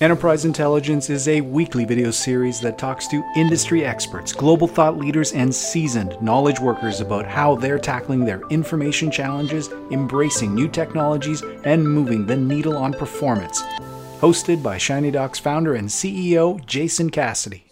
Enterprise 0.00 0.46
Intelligence 0.46 1.10
is 1.10 1.28
a 1.28 1.42
weekly 1.42 1.84
video 1.84 2.10
series 2.10 2.60
that 2.60 2.78
talks 2.78 3.06
to 3.08 3.22
industry 3.36 3.84
experts, 3.84 4.32
global 4.32 4.66
thought 4.66 4.96
leaders, 4.96 5.32
and 5.32 5.54
seasoned 5.54 6.16
knowledge 6.20 6.58
workers 6.58 7.00
about 7.00 7.26
how 7.26 7.54
they're 7.54 7.78
tackling 7.78 8.24
their 8.24 8.40
information 8.48 9.10
challenges, 9.10 9.68
embracing 9.90 10.54
new 10.54 10.66
technologies, 10.66 11.42
and 11.64 11.86
moving 11.86 12.26
the 12.26 12.34
needle 12.34 12.76
on 12.76 12.94
performance. 12.94 13.62
Hosted 14.18 14.62
by 14.62 14.76
Shinydocs 14.76 15.38
founder 15.38 15.74
and 15.74 15.88
CEO 15.88 16.64
Jason 16.64 17.10
Cassidy. 17.10 17.66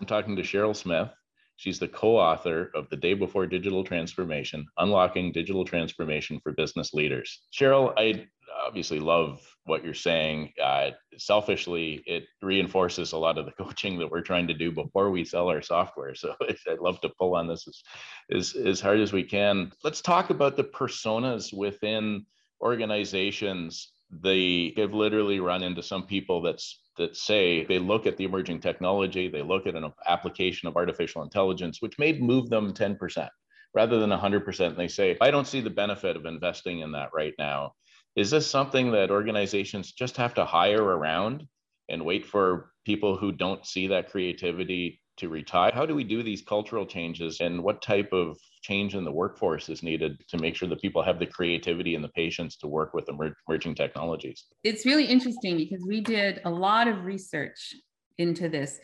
I'm 0.00 0.06
talking 0.06 0.34
to 0.36 0.42
Cheryl 0.42 0.74
Smith. 0.74 1.08
She's 1.56 1.78
the 1.78 1.88
co 1.88 2.16
author 2.16 2.70
of 2.74 2.88
The 2.90 2.96
Day 2.96 3.14
Before 3.14 3.46
Digital 3.46 3.82
Transformation 3.82 4.66
Unlocking 4.78 5.32
Digital 5.32 5.64
Transformation 5.64 6.38
for 6.42 6.52
Business 6.52 6.92
Leaders. 6.92 7.42
Cheryl, 7.52 7.94
I 7.96 8.26
obviously 8.66 9.00
love 9.00 9.40
what 9.64 9.84
you're 9.84 9.94
saying. 9.94 10.52
Uh, 10.62 10.90
selfishly, 11.18 12.02
it 12.06 12.24
reinforces 12.42 13.12
a 13.12 13.18
lot 13.18 13.38
of 13.38 13.46
the 13.46 13.52
coaching 13.64 13.98
that 13.98 14.10
we're 14.10 14.20
trying 14.20 14.46
to 14.48 14.54
do 14.54 14.70
before 14.70 15.10
we 15.10 15.24
sell 15.24 15.48
our 15.48 15.62
software. 15.62 16.14
So 16.14 16.34
I'd 16.68 16.78
love 16.80 17.00
to 17.00 17.10
pull 17.18 17.34
on 17.34 17.48
this 17.48 17.66
as, 17.66 17.82
as, 18.30 18.66
as 18.66 18.80
hard 18.80 19.00
as 19.00 19.12
we 19.12 19.24
can. 19.24 19.72
Let's 19.82 20.00
talk 20.00 20.30
about 20.30 20.56
the 20.56 20.64
personas 20.64 21.56
within 21.56 22.26
organizations. 22.60 23.92
They 24.10 24.72
have 24.76 24.94
literally 24.94 25.40
run 25.40 25.62
into 25.62 25.82
some 25.82 26.06
people 26.06 26.42
that's 26.42 26.80
that 26.96 27.16
say 27.16 27.64
they 27.64 27.78
look 27.78 28.06
at 28.06 28.16
the 28.16 28.24
emerging 28.24 28.60
technology, 28.60 29.28
they 29.28 29.42
look 29.42 29.66
at 29.66 29.74
an 29.74 29.92
application 30.06 30.68
of 30.68 30.76
artificial 30.76 31.22
intelligence, 31.22 31.82
which 31.82 31.98
may 31.98 32.18
move 32.18 32.48
them 32.48 32.72
10% 32.72 33.28
rather 33.74 33.98
than 33.98 34.10
100%. 34.10 34.66
And 34.66 34.76
they 34.76 34.88
say, 34.88 35.16
I 35.20 35.30
don't 35.30 35.46
see 35.46 35.60
the 35.60 35.70
benefit 35.70 36.16
of 36.16 36.24
investing 36.24 36.80
in 36.80 36.92
that 36.92 37.10
right 37.14 37.34
now. 37.38 37.74
Is 38.16 38.30
this 38.30 38.46
something 38.46 38.92
that 38.92 39.10
organizations 39.10 39.92
just 39.92 40.16
have 40.16 40.32
to 40.34 40.44
hire 40.46 40.82
around 40.82 41.46
and 41.88 42.04
wait 42.04 42.24
for 42.24 42.70
people 42.84 43.16
who 43.16 43.32
don't 43.32 43.66
see 43.66 43.88
that 43.88 44.10
creativity 44.10 45.00
to 45.16 45.28
retire? 45.28 45.70
How 45.74 45.86
do 45.86 45.94
we 45.94 46.04
do 46.04 46.22
these 46.22 46.42
cultural 46.42 46.86
changes 46.86 47.40
and 47.40 47.62
what 47.62 47.82
type 47.82 48.12
of 48.12 48.38
change 48.62 48.94
in 48.94 49.04
the 49.04 49.12
workforce 49.12 49.68
is 49.68 49.82
needed 49.82 50.22
to 50.28 50.38
make 50.38 50.56
sure 50.56 50.68
that 50.68 50.80
people 50.82 51.02
have 51.02 51.18
the 51.18 51.26
creativity 51.26 51.94
and 51.94 52.04
the 52.04 52.08
patience 52.10 52.56
to 52.56 52.66
work 52.66 52.94
with 52.94 53.08
emerging 53.08 53.74
technologies? 53.74 54.44
It's 54.64 54.84
really 54.84 55.06
interesting 55.06 55.56
because 55.56 55.84
we 55.86 56.00
did 56.00 56.40
a 56.44 56.50
lot 56.50 56.88
of 56.88 57.04
research 57.04 57.74
into 58.18 58.48
this. 58.48 58.78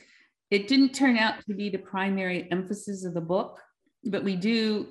It 0.50 0.68
didn't 0.68 0.92
turn 0.92 1.16
out 1.16 1.44
to 1.46 1.54
be 1.54 1.70
the 1.70 1.78
primary 1.78 2.48
emphasis 2.50 3.04
of 3.04 3.14
the 3.14 3.20
book, 3.20 3.58
but 4.04 4.22
we 4.22 4.36
do 4.36 4.88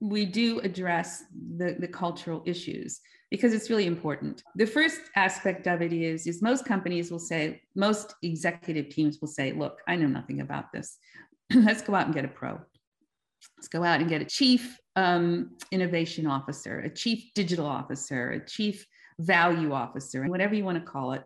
we 0.00 0.24
do 0.24 0.60
address 0.60 1.24
the, 1.56 1.76
the 1.78 1.88
cultural 1.88 2.42
issues 2.46 3.00
because 3.30 3.54
it's 3.54 3.70
really 3.70 3.86
important. 3.86 4.42
The 4.56 4.66
first 4.66 5.00
aspect 5.14 5.66
of 5.66 5.82
it 5.82 5.92
is, 5.92 6.26
is 6.26 6.42
most 6.42 6.64
companies 6.64 7.10
will 7.10 7.20
say, 7.20 7.62
most 7.76 8.14
executive 8.22 8.88
teams 8.88 9.18
will 9.20 9.28
say, 9.28 9.52
look, 9.52 9.78
I 9.86 9.96
know 9.96 10.08
nothing 10.08 10.40
about 10.40 10.72
this. 10.72 10.98
Let's 11.54 11.82
go 11.82 11.94
out 11.94 12.06
and 12.06 12.14
get 12.14 12.24
a 12.24 12.28
pro. 12.28 12.60
Let's 13.56 13.68
go 13.68 13.84
out 13.84 14.00
and 14.00 14.08
get 14.08 14.20
a 14.20 14.24
chief 14.24 14.78
um, 14.96 15.56
innovation 15.70 16.26
officer, 16.26 16.80
a 16.80 16.90
chief 16.90 17.32
digital 17.34 17.66
officer, 17.66 18.32
a 18.32 18.44
chief 18.44 18.84
value 19.20 19.72
officer, 19.72 20.24
whatever 20.26 20.54
you 20.54 20.64
want 20.64 20.78
to 20.78 20.90
call 20.90 21.12
it. 21.12 21.22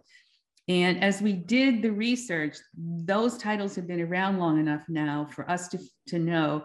And 0.68 1.02
as 1.02 1.20
we 1.20 1.32
did 1.32 1.82
the 1.82 1.92
research, 1.92 2.56
those 2.76 3.36
titles 3.36 3.74
have 3.76 3.86
been 3.86 4.00
around 4.00 4.38
long 4.38 4.58
enough 4.58 4.82
now 4.88 5.28
for 5.30 5.48
us 5.50 5.68
to, 5.68 5.78
to 6.08 6.18
know 6.18 6.64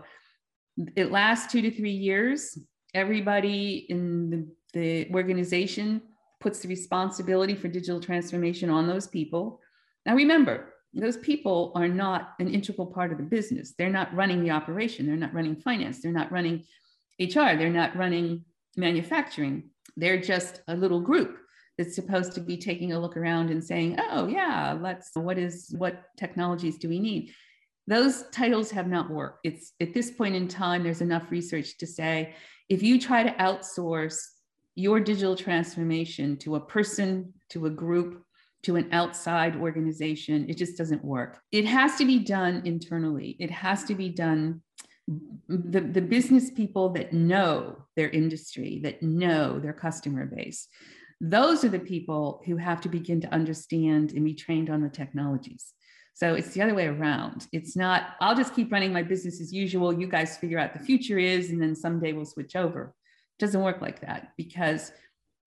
it 0.96 1.12
lasts 1.12 1.52
two 1.52 1.62
to 1.62 1.72
three 1.72 1.92
years. 1.92 2.58
Everybody 2.94 3.86
in 3.90 4.30
the 4.30 4.48
the 4.74 5.10
organization 5.14 6.02
puts 6.40 6.60
the 6.60 6.68
responsibility 6.68 7.56
for 7.56 7.68
digital 7.68 8.00
transformation 8.00 8.70
on 8.70 8.88
those 8.88 9.08
people. 9.08 9.60
Now, 10.06 10.16
remember, 10.16 10.74
those 10.94 11.18
people 11.18 11.72
are 11.76 11.88
not 11.88 12.34
an 12.40 12.50
integral 12.50 12.88
part 12.88 13.12
of 13.12 13.18
the 13.18 13.24
business. 13.24 13.74
They're 13.78 13.90
not 13.90 14.14
running 14.14 14.44
the 14.44 14.52
operation, 14.52 15.06
they're 15.06 15.16
not 15.16 15.34
running 15.34 15.56
finance, 15.56 16.02
they're 16.02 16.12
not 16.12 16.32
running 16.32 16.64
HR, 17.20 17.58
they're 17.58 17.70
not 17.70 17.96
running 17.96 18.46
manufacturing. 18.78 19.70
They're 19.98 20.22
just 20.22 20.62
a 20.68 20.76
little 20.76 21.02
group 21.02 21.38
that's 21.78 21.96
supposed 21.96 22.34
to 22.34 22.42
be 22.42 22.58
taking 22.58 22.94
a 22.94 23.00
look 23.00 23.18
around 23.18 23.50
and 23.50 23.64
saying, 23.64 23.98
oh, 24.12 24.28
yeah, 24.28 24.78
let's, 24.80 25.12
what 25.14 25.38
is, 25.38 25.74
what 25.78 26.04
technologies 26.18 26.78
do 26.78 26.90
we 26.90 27.00
need? 27.00 27.34
Those 27.90 28.26
titles 28.32 28.70
have 28.70 28.88
not 28.88 29.10
worked. 29.10 29.40
It's 29.44 29.74
at 29.82 29.96
this 29.96 30.12
point 30.12 30.36
in 30.36 30.48
time, 30.48 30.84
there's 30.84 31.02
enough 31.02 31.32
research 31.32 31.76
to 31.80 31.88
say 31.88 32.36
if 32.70 32.84
you 32.84 33.02
try 33.02 33.24
to 33.24 33.32
outsource 33.32 34.20
your 34.76 35.00
digital 35.00 35.36
transformation 35.36 36.38
to 36.38 36.56
a 36.56 36.60
person, 36.60 37.34
to 37.50 37.66
a 37.66 37.70
group, 37.72 38.24
to 38.62 38.76
an 38.76 38.90
outside 38.92 39.56
organization, 39.56 40.48
it 40.48 40.56
just 40.56 40.78
doesn't 40.78 41.04
work. 41.04 41.40
It 41.52 41.66
has 41.66 41.96
to 41.96 42.06
be 42.06 42.20
done 42.20 42.62
internally. 42.64 43.36
It 43.40 43.50
has 43.50 43.84
to 43.86 43.96
be 43.96 44.10
done. 44.10 44.62
The, 45.48 45.82
the 45.82 46.02
business 46.02 46.52
people 46.52 46.90
that 46.90 47.12
know 47.12 47.88
their 47.96 48.10
industry, 48.10 48.82
that 48.84 49.02
know 49.02 49.60
their 49.60 49.74
customer 49.74 50.28
base, 50.28 50.68
those 51.20 51.64
are 51.64 51.70
the 51.70 51.80
people 51.80 52.44
who 52.46 52.58
have 52.58 52.82
to 52.82 52.90
begin 52.90 53.20
to 53.22 53.34
understand 53.34 54.12
and 54.12 54.24
be 54.24 54.36
trained 54.36 54.70
on 54.70 54.84
the 54.84 54.90
technologies. 54.90 55.74
So 56.20 56.34
it's 56.34 56.50
the 56.50 56.62
other 56.62 56.76
way 56.76 56.88
around. 56.88 57.48
It's 57.54 57.78
not, 57.78 58.18
I'll 58.20 58.36
just 58.36 58.54
keep 58.54 58.74
running 58.74 58.92
my 58.92 59.04
business 59.04 59.40
as 59.40 59.54
usual. 59.54 59.98
You 59.98 60.06
guys 60.06 60.36
figure 60.36 60.60
out 60.60 60.74
the 60.74 60.80
future 60.80 61.18
is, 61.18 61.50
and 61.50 61.62
then 61.62 61.74
someday 61.74 62.12
we'll 62.12 62.26
switch 62.26 62.58
over 62.58 62.94
It 63.38 63.46
doesn't 63.46 63.64
work 63.64 63.80
like 63.82 64.02
that 64.02 64.34
because 64.36 64.92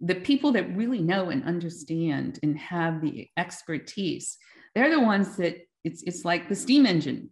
the 0.01 0.15
people 0.15 0.53
that 0.53 0.75
really 0.75 1.03
know 1.03 1.29
and 1.29 1.45
understand 1.45 2.39
and 2.43 2.59
have 2.59 3.03
the 3.03 3.29
expertise 3.37 4.39
they're 4.75 4.91
the 4.91 4.99
ones 4.99 5.37
that 5.37 5.57
it's 5.85 6.03
it's 6.05 6.25
like 6.25 6.49
the 6.49 6.57
steam 6.57 6.87
engine 6.87 7.31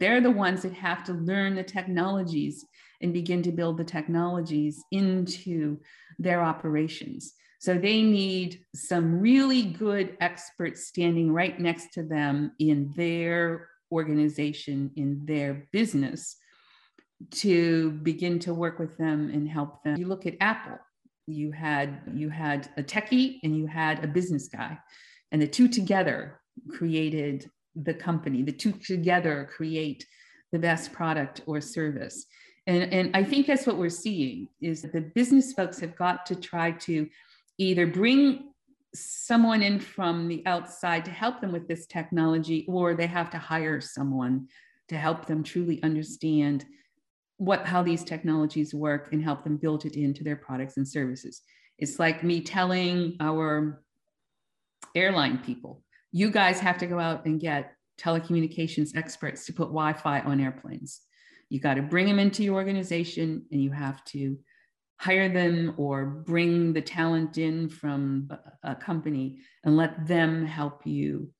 they're 0.00 0.20
the 0.20 0.30
ones 0.30 0.62
that 0.62 0.72
have 0.72 1.04
to 1.04 1.12
learn 1.12 1.54
the 1.54 1.62
technologies 1.62 2.64
and 3.00 3.12
begin 3.12 3.42
to 3.42 3.52
build 3.52 3.76
the 3.76 3.84
technologies 3.84 4.82
into 4.90 5.78
their 6.18 6.42
operations 6.42 7.34
so 7.60 7.74
they 7.74 8.02
need 8.02 8.64
some 8.74 9.20
really 9.20 9.62
good 9.62 10.16
experts 10.20 10.86
standing 10.86 11.32
right 11.32 11.58
next 11.58 11.92
to 11.94 12.04
them 12.04 12.52
in 12.60 12.92
their 12.96 13.68
organization 13.90 14.90
in 14.96 15.24
their 15.24 15.66
business 15.72 16.36
to 17.32 17.90
begin 17.90 18.38
to 18.38 18.54
work 18.54 18.78
with 18.78 18.96
them 18.96 19.30
and 19.32 19.48
help 19.48 19.82
them. 19.82 19.96
You 19.96 20.06
look 20.06 20.24
at 20.26 20.36
Apple, 20.40 20.78
you 21.26 21.50
had 21.50 22.00
you 22.14 22.30
had 22.30 22.68
a 22.76 22.82
techie 22.82 23.40
and 23.42 23.56
you 23.56 23.66
had 23.66 24.04
a 24.04 24.08
business 24.08 24.48
guy, 24.48 24.78
and 25.32 25.42
the 25.42 25.48
two 25.48 25.66
together 25.66 26.40
created 26.70 27.50
the 27.74 27.94
company. 27.94 28.42
The 28.42 28.52
two 28.52 28.72
together 28.72 29.48
create 29.52 30.06
the 30.52 30.60
best 30.60 30.92
product 30.92 31.40
or 31.46 31.60
service. 31.60 32.24
And, 32.68 32.92
and 32.92 33.16
I 33.16 33.24
think 33.24 33.46
that's 33.46 33.66
what 33.66 33.78
we're 33.78 33.88
seeing 33.88 34.46
is 34.60 34.82
that 34.82 34.92
the 34.92 35.00
business 35.00 35.54
folks 35.54 35.80
have 35.80 35.96
got 35.96 36.26
to 36.26 36.36
try 36.36 36.72
to 36.72 37.08
either 37.56 37.86
bring 37.86 38.50
someone 38.94 39.62
in 39.62 39.80
from 39.80 40.28
the 40.28 40.42
outside 40.44 41.04
to 41.06 41.10
help 41.10 41.40
them 41.40 41.50
with 41.50 41.66
this 41.66 41.86
technology, 41.86 42.66
or 42.68 42.94
they 42.94 43.06
have 43.06 43.30
to 43.30 43.38
hire 43.38 43.80
someone 43.80 44.48
to 44.88 44.96
help 44.96 45.24
them 45.24 45.42
truly 45.42 45.82
understand 45.82 46.66
what 47.38 47.64
how 47.64 47.82
these 47.82 48.04
technologies 48.04 48.74
work 48.74 49.12
and 49.12 49.22
help 49.22 49.44
them 49.44 49.56
build 49.56 49.86
it 49.86 49.96
into 49.96 50.22
their 50.22 50.36
products 50.36 50.76
and 50.76 50.86
services. 50.86 51.42
It's 51.78 51.98
like 51.98 52.22
me 52.22 52.42
telling 52.42 53.16
our 53.20 53.82
airline 54.94 55.38
people, 55.38 55.82
you 56.12 56.30
guys 56.30 56.60
have 56.60 56.76
to 56.78 56.86
go 56.86 56.98
out 56.98 57.24
and 57.24 57.40
get 57.40 57.72
telecommunications 57.98 58.94
experts 58.94 59.46
to 59.46 59.52
put 59.52 59.68
Wi-Fi 59.68 60.20
on 60.20 60.40
airplanes. 60.40 61.00
You 61.48 61.60
got 61.60 61.74
to 61.74 61.82
bring 61.82 62.06
them 62.06 62.18
into 62.18 62.42
your 62.42 62.54
organization 62.54 63.46
and 63.50 63.62
you 63.62 63.70
have 63.70 64.04
to 64.06 64.38
hire 64.98 65.28
them 65.28 65.74
or 65.76 66.04
bring 66.04 66.72
the 66.72 66.82
talent 66.82 67.38
in 67.38 67.68
from 67.68 68.30
a, 68.62 68.74
company 68.74 69.38
and 69.64 69.76
let 69.76 70.06
them 70.06 70.44
help 70.44 70.86
you 70.86 71.30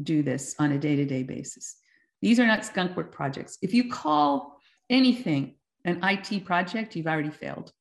do 0.00 0.22
this 0.22 0.54
on 0.58 0.72
a 0.72 0.78
day-to-day 0.78 1.24
basis. 1.24 1.76
These 2.22 2.38
are 2.38 2.46
not 2.46 2.64
skunk 2.64 2.96
work 2.96 3.12
projects. 3.12 3.58
If 3.62 3.74
you 3.74 3.90
call 3.90 4.56
anything, 4.88 5.56
an 5.84 6.00
IT 6.04 6.44
project, 6.44 6.94
you've 6.94 7.06
already 7.06 7.30
failed. 7.30 7.72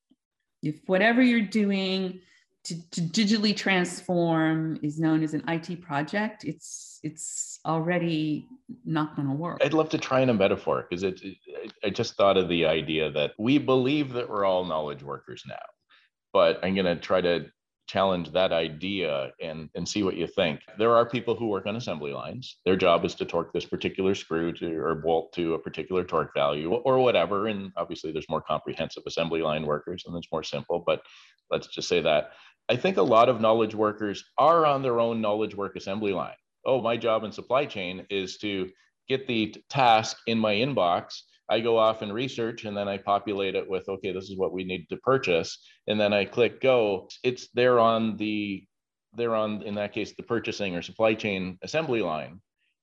If 0.64 0.80
whatever 0.88 1.22
you're 1.22 1.42
doing 1.42 2.22
to, 2.66 2.90
to 2.92 3.02
digitally 3.02 3.56
transform 3.56 4.80
is 4.84 5.00
known 5.00 5.24
as 5.24 5.34
an 5.34 5.44
IT 5.48 5.82
project, 5.82 6.44
it's 6.44 7.00
it's 7.02 7.60
already 7.66 8.46
not 8.84 9.16
going 9.16 9.28
to 9.28 9.34
work. 9.34 9.60
I'd 9.64 9.74
love 9.74 9.90
to 9.90 9.98
try 9.98 10.20
in 10.20 10.30
a 10.30 10.34
metaphor 10.34 10.86
because 10.90 11.04
it, 11.04 11.22
it. 11.24 11.74
I 11.84 11.90
just 11.90 12.16
thought 12.16 12.38
of 12.38 12.50
the 12.50 12.66
idea 12.66 13.10
that 13.12 13.32
we 13.40 13.58
believe 13.58 14.12
that 14.14 14.30
we're 14.30 14.46
all 14.46 14.66
knowledge 14.66 15.02
workers 15.02 15.44
now, 15.48 15.56
but 16.34 16.60
I'm 16.64 16.76
going 16.76 16.86
to 16.86 16.98
try 16.98 17.22
to 17.22 17.46
challenge 17.89 18.31
that 18.31 18.53
idea 18.53 19.31
and, 19.41 19.68
and 19.74 19.89
see 19.89 20.03
what 20.03 20.15
you 20.15 20.27
think. 20.27 20.62
There 20.77 20.94
are 20.94 21.09
people 21.09 21.36
who 21.36 21.47
work 21.47 21.65
on 21.65 21.75
assembly 21.75 22.13
lines. 22.13 22.57
Their 22.63 22.75
job 22.75 23.03
is 23.03 23.15
to 23.15 23.25
torque 23.25 23.51
this 23.51 23.65
particular 23.65 24.13
screw 24.13 24.53
to 24.53 24.77
or 24.77 24.94
bolt 24.94 25.33
to 25.33 25.56
a 25.56 25.59
particular 25.59 26.03
torque 26.03 26.33
value 26.36 26.71
or 26.71 27.00
whatever. 27.00 27.47
And 27.47 27.71
obviously, 27.75 28.12
there's 28.12 28.30
more 28.30 28.41
comprehensive 28.41 29.03
assembly 29.07 29.41
line 29.41 29.65
workers 29.65 30.03
and 30.06 30.15
it's 30.15 30.31
more 30.31 30.44
simple, 30.44 30.83
but 30.86 31.01
let's 31.50 31.68
just 31.68 31.89
say 31.89 32.00
that. 32.01 32.33
I 32.69 32.75
think 32.75 32.97
a 32.97 33.01
lot 33.01 33.27
of 33.27 33.41
knowledge 33.41 33.74
workers 33.74 34.24
are 34.38 34.68
on 34.68 34.83
their 34.83 35.00
own 35.00 35.19
knowledge 35.19 35.56
work 35.56 35.75
assembly 35.75 36.13
line. 36.13 36.36
Oh, 36.63 36.81
my 36.83 36.95
job 36.95 37.24
in 37.24 37.31
supply 37.31 37.65
chain 37.65 38.06
is 38.12 38.38
to 38.38 38.69
get 39.07 39.25
the 39.25 39.56
task 39.69 40.18
in 40.27 40.38
my 40.38 40.53
inbox 40.53 41.21
I 41.50 41.60
go 41.60 41.78
off 41.78 42.01
and 42.01 42.13
research 42.13 42.66
and 42.66 42.78
then 42.78 42.88
I 42.88 42.98
populate 42.98 43.56
it 43.56 43.68
with, 43.68 43.90
okay, 43.90 44.12
this 44.12 44.30
is 44.30 44.38
what 44.38 44.54
we 44.54 44.63
need 44.63 44.88
to 44.90 44.98
purchase. 44.98 45.57
And 45.88 46.00
then 46.00 46.13
I 46.13 46.25
click 46.25 46.62
go. 46.62 47.10
It's 47.24 47.50
there 47.54 47.80
on 47.80 48.18
the, 48.18 48.63
they're 49.13 49.36
on, 49.36 49.63
in 49.63 49.75
that 49.75 49.94
case, 49.94 50.13
the 50.16 50.24
purchasing 50.24 50.75
or 50.75 50.84
supply 50.84 51.16
chain 51.16 51.57
assembly 51.63 52.01
line. 52.01 52.40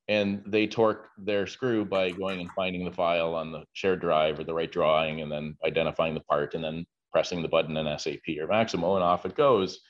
And 0.08 0.42
they 0.46 0.66
torque 0.66 1.08
their 1.18 1.46
screw 1.46 1.84
by 1.84 2.10
going 2.10 2.40
and 2.40 2.50
finding 2.52 2.84
the 2.84 2.92
file 2.92 3.34
on 3.34 3.52
the 3.52 3.64
shared 3.72 4.00
drive 4.00 4.38
or 4.38 4.44
the 4.44 4.54
right 4.54 4.70
drawing 4.70 5.20
and 5.20 5.30
then 5.30 5.56
identifying 5.64 6.14
the 6.14 6.20
part 6.20 6.54
and 6.54 6.62
then 6.62 6.86
pressing 7.12 7.42
the 7.42 7.48
button 7.48 7.76
in 7.76 7.98
SAP 7.98 8.36
or 8.40 8.46
Maximo 8.46 8.96
and 8.96 9.04
off 9.04 9.26
it 9.26 9.36
goes. 9.36 9.80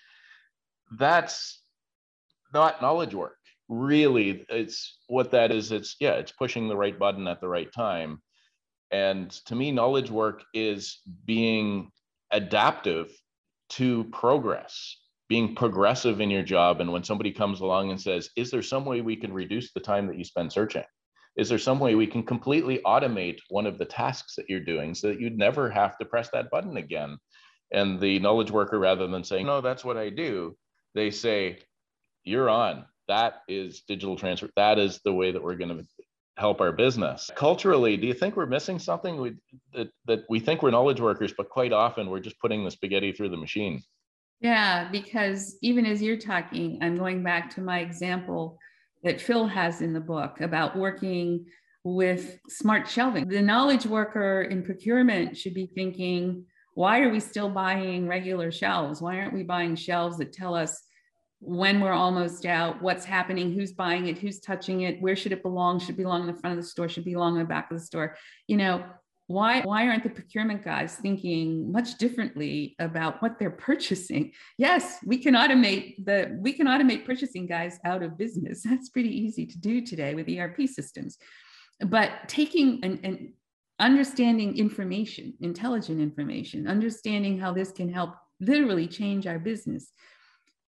That's 0.99 1.63
not 2.53 2.81
knowledge 2.81 3.15
work. 3.15 3.37
Really, 3.69 4.47
it's 4.49 4.99
what 5.09 5.33
that 5.33 5.51
is. 5.51 5.73
It's 5.73 5.97
yeah, 5.99 6.13
it's 6.13 6.31
pushing 6.31 6.69
the 6.69 6.77
right 6.77 6.97
button 6.97 7.27
at 7.27 7.41
the 7.41 7.49
right 7.49 7.71
time 7.73 8.23
and 8.91 9.31
to 9.47 9.55
me, 9.55 9.73
knowledge 9.73 10.11
work 10.11 10.45
is 10.55 11.01
being 11.25 11.91
adaptive 12.31 13.11
to 13.71 14.05
progress, 14.05 14.97
being 15.29 15.55
progressive 15.55 16.21
in 16.21 16.31
your 16.31 16.43
job. 16.43 16.81
And 16.81 16.93
when 16.93 17.05
somebody 17.05 17.33
comes 17.33 17.61
along 17.61 17.91
and 17.91 18.01
says, 18.01 18.31
Is 18.37 18.51
there 18.51 18.63
some 18.63 18.85
way 18.85 19.01
we 19.01 19.17
can 19.17 19.33
reduce 19.33 19.73
the 19.73 19.81
time 19.81 20.07
that 20.07 20.19
you 20.19 20.25
spend 20.25 20.53
searching? 20.53 20.85
Is 21.37 21.49
there 21.49 21.59
some 21.59 21.79
way 21.79 21.95
we 21.95 22.07
can 22.07 22.23
completely 22.23 22.81
automate 22.87 23.41
one 23.51 23.67
of 23.67 23.79
the 23.79 23.85
tasks 23.85 24.37
that 24.37 24.49
you're 24.49 24.61
doing 24.61 24.95
so 24.95 25.09
that 25.09 25.21
you'd 25.21 25.37
never 25.37 25.69
have 25.69 25.99
to 25.99 26.05
press 26.05 26.31
that 26.31 26.51
button 26.51 26.77
again? 26.77 27.19
And 27.73 28.01
the 28.01 28.21
knowledge 28.21 28.51
worker, 28.51 28.79
rather 28.79 29.07
than 29.09 29.25
saying, 29.25 29.47
No, 29.47 29.61
that's 29.61 29.85
what 29.85 29.97
I 29.97 30.11
do, 30.11 30.57
they 30.95 31.11
say, 31.11 31.59
You're 32.25 32.49
on. 32.49 32.87
That 33.09 33.43
is 33.49 33.83
digital 33.83 34.17
transfer. 34.17 34.51
That 34.57 34.79
is 34.79 35.01
the 35.05 35.13
way 35.13 35.31
that 35.33 35.43
we're 35.43 35.57
going 35.57 35.77
to 35.77 35.85
help 36.37 36.61
our 36.61 36.73
business. 36.73 37.31
Culturally, 37.35 37.97
do 37.97 38.07
you 38.07 38.15
think 38.15 38.37
we're 38.37 38.47
missing 38.47 38.79
something 38.79 39.21
we, 39.21 39.35
that, 39.73 39.89
that 40.07 40.25
we 40.29 40.39
think 40.39 40.63
we're 40.63 40.71
knowledge 40.71 41.01
workers, 41.01 41.33
but 41.37 41.49
quite 41.49 41.73
often 41.73 42.11
we're 42.11 42.21
just 42.21 42.39
putting 42.41 42.65
the 42.65 42.71
spaghetti 42.71 43.13
through 43.13 43.31
the 43.31 43.37
machine? 43.37 43.83
Yeah, 44.41 44.91
because 44.91 45.57
even 45.63 45.87
as 45.87 46.03
you're 46.03 46.19
talking, 46.19 46.79
I'm 46.83 46.97
going 46.97 47.23
back 47.23 47.55
to 47.55 47.63
my 47.63 47.81
example 47.81 48.59
that 49.03 49.21
Phil 49.21 49.47
has 49.47 49.81
in 49.81 49.95
the 49.95 50.01
book 50.01 50.41
about 50.43 50.77
working 50.77 51.47
with 51.85 52.39
smart 52.49 52.89
shelving. 52.89 53.29
The 53.29 53.41
knowledge 53.41 53.87
worker 53.87 54.43
in 54.43 54.63
procurement 54.63 55.37
should 55.39 55.55
be 55.55 55.71
thinking, 55.75 56.45
why 56.75 57.01
are 57.01 57.11
we 57.11 57.21
still 57.21 57.49
buying 57.49 58.07
regular 58.07 58.53
shelves? 58.53 59.01
Why 59.01 59.21
aren't 59.21 59.33
we 59.33 59.43
buying 59.43 59.77
shelves 59.77 60.19
that 60.19 60.33
tell 60.33 60.55
us 60.55 60.83
when 61.41 61.81
we're 61.81 61.93
almost 61.93 62.47
out, 62.47 62.81
what's 62.81 63.05
happening, 63.05 63.53
who's 63.53 63.73
buying 63.73 64.07
it, 64.09 64.19
who's 64.19 64.41
touching 64.41 64.83
it, 64.83 65.01
where 65.01 65.17
should 65.17 65.33
it 65.33 65.43
belong? 65.43 65.79
Should 65.79 65.91
it 65.91 65.99
belong 65.99 66.23
in 66.23 66.27
the 66.27 66.41
front 66.41 66.59
of 66.59 66.65
the 66.65 66.69
store? 66.69 66.89
Should 66.89 67.05
belong 67.05 67.35
in 67.35 67.41
the 67.41 67.49
back 67.49 67.71
of 67.71 67.79
the 67.79 67.85
store? 67.85 68.17
You 68.47 68.57
know, 68.57 68.85
why 69.29 69.63
why 69.63 69.89
aren't 69.89 70.05
the 70.05 70.11
procurement 70.11 70.65
guys 70.65 70.95
thinking 70.95 71.73
much 71.73 71.99
differently 71.99 72.77
about 72.79 73.21
what 73.21 73.39
they're 73.39 73.51
purchasing? 73.51 74.33
Yes, 74.57 74.99
we 75.05 75.19
can 75.19 75.35
automate 75.35 76.05
the 76.05 76.39
we 76.41 76.53
can 76.53 76.67
automate 76.67 77.05
purchasing 77.05 77.47
guys 77.47 77.79
out 77.85 78.03
of 78.03 78.17
business. 78.17 78.63
That's 78.65 78.89
pretty 78.89 79.11
easy 79.11 79.45
to 79.47 79.59
do 79.59 79.81
today 79.81 80.15
with 80.15 80.29
ERP 80.29 80.69
systems. 80.69 81.19
But 81.81 82.11
taking 82.29 82.81
and, 82.85 83.01
and 83.03 83.33
understanding 83.81 84.57
information, 84.57 85.35
intelligent 85.41 86.01
information, 86.01 86.69
understanding 86.69 87.39
how 87.39 87.53
this 87.53 87.73
can 87.73 87.93
help 87.93 88.15
literally 88.41 88.87
change 88.87 89.27
our 89.27 89.39
business 89.39 89.91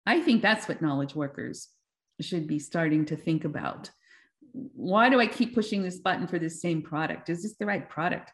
I 0.08 0.22
think 0.22 0.40
that's 0.40 0.66
what 0.66 0.80
knowledge 0.80 1.14
workers 1.14 1.68
should 2.22 2.46
be 2.46 2.58
starting 2.58 3.04
to 3.06 3.16
think 3.16 3.44
about. 3.44 3.90
Why 4.52 5.10
do 5.10 5.20
I 5.20 5.26
keep 5.26 5.54
pushing 5.54 5.82
this 5.82 5.98
button 5.98 6.26
for 6.26 6.38
this 6.38 6.62
same 6.62 6.80
product? 6.80 7.28
Is 7.28 7.42
this 7.42 7.56
the 7.56 7.66
right 7.66 7.86
product? 7.86 8.32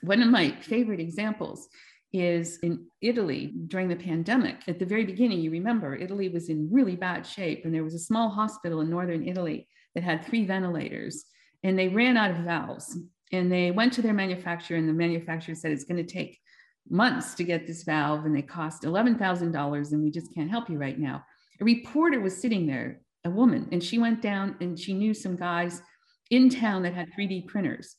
One 0.00 0.20
of 0.20 0.28
my 0.28 0.50
favorite 0.50 0.98
examples 0.98 1.68
is 2.12 2.58
in 2.64 2.86
Italy 3.00 3.54
during 3.68 3.86
the 3.86 3.94
pandemic. 3.94 4.56
At 4.66 4.80
the 4.80 4.84
very 4.84 5.04
beginning, 5.04 5.38
you 5.38 5.52
remember 5.52 5.94
Italy 5.94 6.28
was 6.28 6.48
in 6.48 6.68
really 6.72 6.96
bad 6.96 7.24
shape, 7.24 7.64
and 7.64 7.72
there 7.72 7.84
was 7.84 7.94
a 7.94 8.08
small 8.10 8.28
hospital 8.28 8.80
in 8.80 8.90
northern 8.90 9.28
Italy 9.28 9.68
that 9.94 10.02
had 10.02 10.24
three 10.24 10.44
ventilators, 10.44 11.24
and 11.62 11.78
they 11.78 11.86
ran 11.86 12.16
out 12.16 12.32
of 12.32 12.38
valves. 12.38 12.98
And 13.30 13.50
they 13.50 13.70
went 13.70 13.92
to 13.92 14.02
their 14.02 14.12
manufacturer, 14.12 14.76
and 14.76 14.88
the 14.88 14.92
manufacturer 14.92 15.54
said 15.54 15.70
it's 15.70 15.84
going 15.84 16.04
to 16.04 16.12
take 16.12 16.40
months 16.88 17.34
to 17.34 17.44
get 17.44 17.66
this 17.66 17.82
valve 17.82 18.24
and 18.24 18.36
they 18.36 18.42
cost 18.42 18.82
$11,000 18.82 19.92
and 19.92 20.02
we 20.02 20.10
just 20.10 20.34
can't 20.34 20.50
help 20.50 20.68
you 20.68 20.78
right 20.78 20.98
now. 20.98 21.24
A 21.60 21.64
reporter 21.64 22.20
was 22.20 22.36
sitting 22.36 22.66
there, 22.66 23.00
a 23.24 23.30
woman, 23.30 23.68
and 23.72 23.82
she 23.82 23.98
went 23.98 24.20
down 24.20 24.56
and 24.60 24.78
she 24.78 24.92
knew 24.92 25.14
some 25.14 25.36
guys 25.36 25.82
in 26.30 26.48
town 26.48 26.82
that 26.82 26.94
had 26.94 27.08
3D 27.18 27.46
printers. 27.46 27.96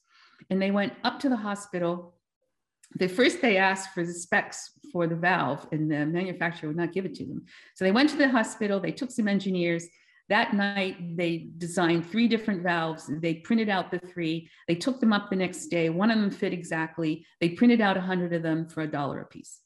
And 0.49 0.61
they 0.61 0.71
went 0.71 0.93
up 1.03 1.19
to 1.21 1.29
the 1.29 1.35
hospital. 1.35 2.15
The 2.95 3.07
first 3.07 3.41
they 3.41 3.57
asked 3.57 3.93
for 3.93 4.05
the 4.05 4.13
specs 4.13 4.71
for 4.91 5.07
the 5.07 5.15
valve 5.15 5.67
and 5.71 5.89
the 5.89 6.05
manufacturer 6.05 6.69
would 6.69 6.77
not 6.77 6.93
give 6.93 7.05
it 7.05 7.15
to 7.15 7.25
them. 7.25 7.45
So 7.75 7.85
they 7.85 7.91
went 7.91 8.09
to 8.11 8.17
the 8.17 8.29
hospital, 8.29 8.79
they 8.79 8.91
took 8.91 9.11
some 9.11 9.27
engineers, 9.27 9.87
that 10.29 10.53
night, 10.53 11.17
they 11.17 11.49
designed 11.57 12.09
three 12.09 12.27
different 12.27 12.63
valves. 12.63 13.09
They 13.21 13.35
printed 13.35 13.69
out 13.69 13.91
the 13.91 13.99
three. 13.99 14.49
They 14.67 14.75
took 14.75 14.99
them 14.99 15.13
up 15.13 15.29
the 15.29 15.35
next 15.35 15.67
day. 15.67 15.89
One 15.89 16.09
of 16.09 16.19
them 16.19 16.31
fit 16.31 16.53
exactly. 16.53 17.25
They 17.39 17.49
printed 17.49 17.81
out 17.81 17.95
100 17.95 18.33
of 18.33 18.41
them 18.41 18.67
for 18.67 18.81
a 18.81 18.87
dollar 18.87 19.21
a 19.21 19.25
piece. 19.25 19.61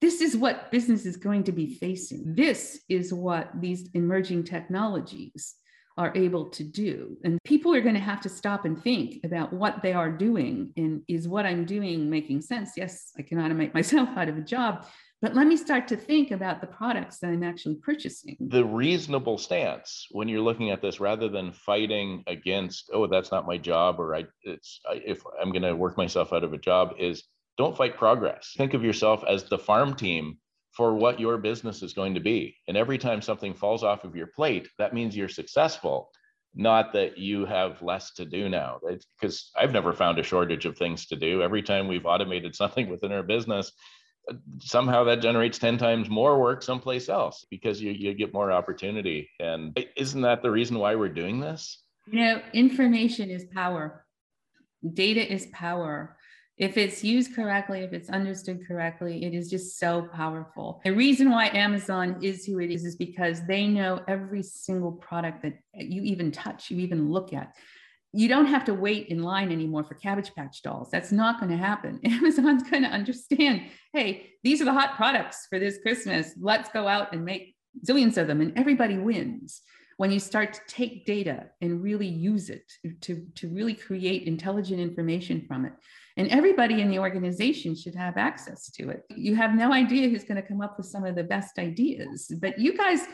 This 0.00 0.20
is 0.20 0.36
what 0.36 0.70
business 0.70 1.06
is 1.06 1.16
going 1.16 1.44
to 1.44 1.52
be 1.52 1.74
facing. 1.74 2.34
This 2.34 2.82
is 2.88 3.12
what 3.12 3.50
these 3.60 3.88
emerging 3.94 4.44
technologies 4.44 5.54
are 5.96 6.12
able 6.16 6.48
to 6.50 6.64
do. 6.64 7.16
And 7.22 7.38
people 7.44 7.74
are 7.74 7.82
going 7.82 7.94
to 7.94 8.00
have 8.00 8.20
to 8.22 8.28
stop 8.28 8.64
and 8.64 8.82
think 8.82 9.24
about 9.24 9.52
what 9.52 9.82
they 9.82 9.92
are 9.92 10.10
doing. 10.10 10.72
And 10.76 11.02
is 11.06 11.28
what 11.28 11.46
I'm 11.46 11.66
doing 11.66 12.08
making 12.08 12.40
sense? 12.40 12.72
Yes, 12.76 13.12
I 13.18 13.22
can 13.22 13.38
automate 13.38 13.74
myself 13.74 14.08
out 14.16 14.28
of 14.28 14.38
a 14.38 14.42
job, 14.42 14.86
but 15.22 15.36
let 15.36 15.46
me 15.46 15.56
start 15.56 15.86
to 15.88 15.96
think 15.96 16.32
about 16.32 16.60
the 16.60 16.66
products 16.66 17.18
that 17.20 17.28
I'm 17.28 17.44
actually 17.44 17.76
purchasing. 17.76 18.36
The 18.40 18.64
reasonable 18.64 19.38
stance 19.38 20.08
when 20.10 20.28
you're 20.28 20.40
looking 20.40 20.70
at 20.70 20.82
this, 20.82 20.98
rather 20.98 21.28
than 21.28 21.52
fighting 21.52 22.24
against, 22.26 22.90
oh, 22.92 23.06
that's 23.06 23.30
not 23.30 23.46
my 23.46 23.56
job, 23.56 24.00
or 24.00 24.16
I, 24.16 24.24
it's 24.42 24.80
I, 24.90 25.00
if 25.06 25.22
I'm 25.40 25.52
going 25.52 25.62
to 25.62 25.76
work 25.76 25.96
myself 25.96 26.32
out 26.32 26.42
of 26.42 26.52
a 26.52 26.58
job, 26.58 26.94
is 26.98 27.22
don't 27.56 27.76
fight 27.76 27.96
progress. 27.96 28.52
Think 28.56 28.74
of 28.74 28.82
yourself 28.82 29.22
as 29.28 29.44
the 29.44 29.58
farm 29.58 29.94
team 29.94 30.38
for 30.72 30.96
what 30.96 31.20
your 31.20 31.38
business 31.38 31.82
is 31.82 31.92
going 31.92 32.14
to 32.14 32.20
be. 32.20 32.56
And 32.66 32.76
every 32.76 32.98
time 32.98 33.22
something 33.22 33.54
falls 33.54 33.84
off 33.84 34.04
of 34.04 34.16
your 34.16 34.26
plate, 34.26 34.68
that 34.78 34.92
means 34.92 35.16
you're 35.16 35.28
successful 35.28 36.10
not 36.54 36.92
that 36.92 37.16
you 37.16 37.46
have 37.46 37.80
less 37.80 38.12
to 38.12 38.26
do 38.26 38.46
now 38.46 38.78
because 39.18 39.50
i've 39.56 39.72
never 39.72 39.94
found 39.94 40.18
a 40.18 40.22
shortage 40.22 40.66
of 40.66 40.76
things 40.76 41.06
to 41.06 41.16
do 41.16 41.40
every 41.40 41.62
time 41.62 41.88
we've 41.88 42.04
automated 42.04 42.54
something 42.54 42.88
within 42.90 43.10
our 43.10 43.22
business 43.22 43.72
somehow 44.60 45.04
that 45.04 45.20
generates 45.20 45.58
10 45.58 45.78
times 45.78 46.08
more 46.08 46.40
work 46.40 46.62
someplace 46.62 47.08
else 47.08 47.44
because 47.50 47.80
you, 47.80 47.90
you 47.92 48.14
get 48.14 48.32
more 48.32 48.52
opportunity. 48.52 49.28
And 49.40 49.78
isn't 49.96 50.20
that 50.22 50.42
the 50.42 50.50
reason 50.50 50.78
why 50.78 50.94
we're 50.94 51.08
doing 51.08 51.40
this? 51.40 51.82
You 52.06 52.20
know, 52.20 52.42
information 52.52 53.30
is 53.30 53.44
power, 53.44 54.04
data 54.94 55.32
is 55.32 55.46
power. 55.52 56.16
If 56.58 56.76
it's 56.76 57.02
used 57.02 57.34
correctly, 57.34 57.80
if 57.80 57.92
it's 57.92 58.10
understood 58.10 58.60
correctly, 58.68 59.24
it 59.24 59.34
is 59.34 59.50
just 59.50 59.78
so 59.78 60.08
powerful. 60.12 60.80
The 60.84 60.92
reason 60.92 61.30
why 61.30 61.46
Amazon 61.48 62.18
is 62.22 62.44
who 62.44 62.60
it 62.60 62.70
is 62.70 62.84
is 62.84 62.94
because 62.96 63.44
they 63.46 63.66
know 63.66 64.00
every 64.06 64.42
single 64.42 64.92
product 64.92 65.42
that 65.42 65.58
you 65.74 66.02
even 66.02 66.30
touch, 66.30 66.70
you 66.70 66.78
even 66.78 67.10
look 67.10 67.32
at 67.32 67.54
you 68.12 68.28
don't 68.28 68.46
have 68.46 68.64
to 68.66 68.74
wait 68.74 69.08
in 69.08 69.22
line 69.22 69.50
anymore 69.50 69.84
for 69.84 69.94
cabbage 69.94 70.34
patch 70.34 70.62
dolls. 70.62 70.90
That's 70.90 71.12
not 71.12 71.40
going 71.40 71.50
to 71.50 71.56
happen. 71.56 72.00
Amazon's 72.04 72.62
going 72.62 72.82
to 72.82 72.88
understand 72.88 73.62
hey 73.92 74.30
these 74.42 74.60
are 74.60 74.64
the 74.64 74.72
hot 74.72 74.96
products 74.96 75.46
for 75.48 75.58
this 75.58 75.78
christmas. 75.82 76.32
Let's 76.40 76.68
go 76.70 76.88
out 76.88 77.12
and 77.12 77.24
make 77.24 77.54
zillions 77.86 78.18
of 78.18 78.26
them 78.26 78.40
and 78.40 78.56
everybody 78.56 78.98
wins. 78.98 79.62
When 79.98 80.10
you 80.10 80.18
start 80.18 80.54
to 80.54 80.60
take 80.66 81.06
data 81.06 81.46
and 81.60 81.82
really 81.82 82.08
use 82.08 82.50
it 82.50 82.72
to, 83.02 83.24
to 83.36 83.48
really 83.48 83.74
create 83.74 84.26
intelligent 84.26 84.80
information 84.80 85.44
from 85.46 85.64
it. 85.64 85.74
And 86.16 86.28
everybody 86.28 86.80
in 86.80 86.90
the 86.90 86.98
organization 86.98 87.76
should 87.76 87.94
have 87.94 88.16
access 88.16 88.70
to 88.72 88.88
it. 88.88 89.04
You 89.10 89.36
have 89.36 89.54
no 89.54 89.72
idea 89.72 90.08
who's 90.08 90.24
going 90.24 90.42
to 90.42 90.48
come 90.48 90.60
up 90.60 90.76
with 90.76 90.86
some 90.86 91.04
of 91.04 91.14
the 91.14 91.22
best 91.22 91.58
ideas 91.58 92.32
but 92.40 92.58
you 92.58 92.76
guys 92.76 93.06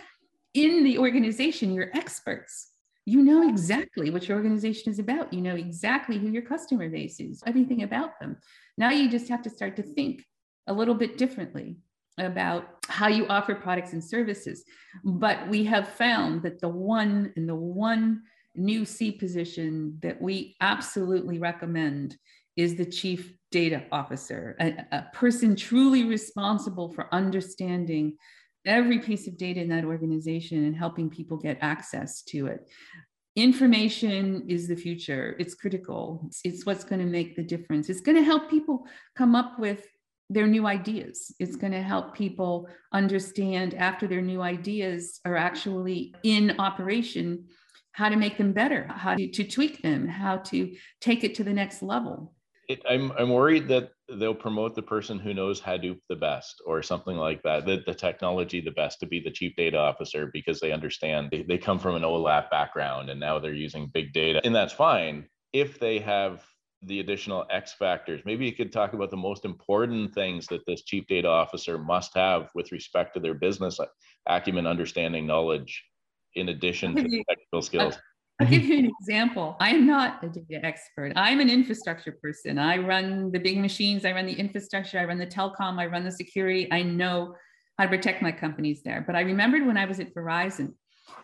in 0.55 0.85
the 0.85 0.99
organization 0.99 1.73
you're 1.73 1.91
experts 1.95 2.69
you 3.09 3.23
know 3.23 3.49
exactly 3.49 4.11
what 4.11 4.29
your 4.29 4.37
organization 4.37 4.93
is 4.93 4.99
about. 4.99 5.33
You 5.33 5.41
know 5.41 5.55
exactly 5.55 6.19
who 6.19 6.29
your 6.29 6.43
customer 6.43 6.91
base 6.91 7.21
is, 7.21 7.43
everything 7.47 7.83
about 7.83 8.21
them. 8.21 8.37
Now 8.77 8.91
you 8.91 9.09
just 9.09 9.29
have 9.31 9.43
to 9.43 9.51
start 9.51 9.77
to 9.77 9.83
think 9.83 10.25
a 10.67 10.73
little 10.75 10.95
bit 10.95 11.17
differently 11.17 11.79
about 12.19 12.85
how 12.89 13.09
you 13.09 13.27
offer 13.29 13.55
products 13.55 13.95
and 13.95 14.05
services. 14.05 14.63
But 15.05 15.49
we 15.49 15.65
have 15.65 15.89
found 15.89 16.43
that 16.43 16.61
the 16.61 16.69
one 16.69 17.33
and 17.37 17.49
the 17.49 17.55
one 17.55 18.25
new 18.55 18.85
C 18.85 19.11
position 19.13 19.99
that 20.03 20.21
we 20.21 20.57
absolutely 20.61 21.39
recommend 21.39 22.19
is 22.57 22.77
the 22.77 22.85
chief 22.85 23.33
data 23.51 23.85
officer, 23.91 24.55
a, 24.61 24.85
a, 24.93 25.07
person 25.15 25.57
truly 25.57 26.05
responsible 26.05 26.93
for 26.93 27.09
understanding 27.15 28.19
every 28.69 28.99
piece 28.99 29.27
of 29.27 29.37
data 29.37 29.61
in 29.61 29.69
that 29.71 29.85
organization 29.85 30.65
and 30.65 30.77
helping 30.77 31.11
people 31.11 31.37
get 31.37 31.59
access 31.61 32.23
to 32.23 32.47
it. 32.47 32.69
Information 33.35 34.45
is 34.49 34.69
the 34.69 34.77
future. 34.77 35.37
It's 35.39 35.55
critical. 35.55 36.29
It's, 36.45 36.67
what's 36.67 36.85
going 36.85 37.01
to 37.01 37.07
make 37.07 37.37
the 37.37 37.43
difference. 37.43 37.89
It's 37.89 38.01
going 38.01 38.17
to 38.17 38.23
help 38.23 38.51
people 38.51 38.87
come 39.17 39.35
up 39.35 39.59
with 39.59 39.87
their 40.31 40.47
new 40.47 40.67
ideas. 40.67 41.35
It's 41.39 41.57
going 41.57 41.73
to 41.73 41.83
help 41.83 42.15
people 42.15 42.69
understand 42.93 43.75
after 43.75 44.07
their 44.07 44.21
new 44.21 44.43
ideas 44.43 45.21
are 45.25 45.37
actually 45.37 46.15
in 46.23 46.57
operation 46.59 47.47
how 47.93 48.09
to 48.09 48.17
make 48.17 48.37
them 48.37 48.53
better, 48.53 48.87
how 48.89 49.15
to, 49.15 49.29
to 49.29 49.45
tweak 49.45 49.83
them, 49.83 50.07
how 50.07 50.37
to 50.37 50.75
take 51.01 51.25
it 51.25 51.35
to 51.37 51.45
the 51.45 51.53
next 51.53 51.83
level. 51.83 52.35
It, 52.69 52.83
I'm, 52.89 53.13
I'm 53.13 53.31
worried 53.31 53.69
that 53.69 53.93
they'll 54.17 54.35
promote 54.35 54.75
the 54.75 54.83
person 54.83 55.19
who 55.19 55.35
knows 55.35 55.61
Hadoop 55.61 56.01
the 56.09 56.17
best 56.17 56.63
or 56.65 56.83
something 56.83 57.17
like 57.17 57.43
that, 57.43 57.67
the, 57.67 57.83
the 57.87 57.95
technology 57.95 58.61
the 58.61 58.71
best 58.71 59.01
to 59.01 59.07
be 59.07 59.21
the 59.21 59.31
chief 59.31 59.55
data 59.57 59.77
officer 59.77 60.31
because 60.33 60.61
they 60.61 60.73
understand 60.73 61.29
they, 61.31 61.43
they 61.43 61.59
come 61.59 61.79
from 61.79 61.95
an 61.95 62.03
OLAP 62.03 62.51
background 62.51 63.11
and 63.11 63.21
now 63.21 63.39
they're 63.39 63.53
using 63.53 63.91
big 63.93 64.13
data. 64.13 64.41
And 64.45 64.55
that's 64.55 64.73
fine 64.73 65.27
if 65.53 65.79
they 65.79 65.99
have 65.99 66.45
the 66.83 67.01
additional 67.01 67.45
X 67.51 67.73
factors. 67.73 68.23
Maybe 68.25 68.47
you 68.47 68.53
could 68.53 68.73
talk 68.73 68.93
about 68.93 69.11
the 69.11 69.17
most 69.17 69.45
important 69.45 70.15
things 70.15 70.47
that 70.47 70.65
this 70.67 70.85
chief 70.85 71.07
data 71.07 71.29
officer 71.29 71.77
must 71.77 72.15
have 72.15 72.51
with 72.55 72.73
respect 72.73 73.15
to 73.15 73.21
their 73.21 73.35
business 73.35 73.81
acumen, 74.29 74.67
understanding, 74.67 75.27
knowledge, 75.27 75.85
in 76.35 76.51
addition 76.51 76.95
to 76.95 77.03
technical 77.29 77.63
skills. 77.63 77.99
I'll 78.41 78.47
give 78.47 78.65
you 78.65 78.79
an 78.79 78.93
example. 79.01 79.57
I 79.61 79.71
am 79.71 79.87
not 79.87 80.23
a 80.23 80.29
data 80.29 80.65
expert. 80.65 81.13
I'm 81.17 81.41
an 81.41 81.51
infrastructure 81.51 82.13
person. 82.23 82.59
I 82.59 82.79
run 82.79 83.33
the 83.33 83.41
big 83.41 83.59
machines, 83.59 84.05
I 84.05 84.13
run 84.13 84.27
the 84.27 84.33
infrastructure, 84.33 84.99
I 84.99 85.05
run 85.05 85.19
the 85.19 85.27
telecom, 85.27 85.79
I 85.79 85.87
run 85.87 86.05
the 86.05 86.13
security. 86.13 86.69
I 86.71 86.83
know 86.83 87.35
how 87.79 87.85
to 87.85 87.91
protect 87.91 88.23
my 88.23 88.33
companies 88.33 88.83
there. 88.83 89.03
But 89.07 89.17
I 89.17 89.21
remembered 89.21 89.67
when 89.67 89.77
I 89.77 89.87
was 89.87 90.01
at 90.01 90.15
Verizon, 90.15 90.75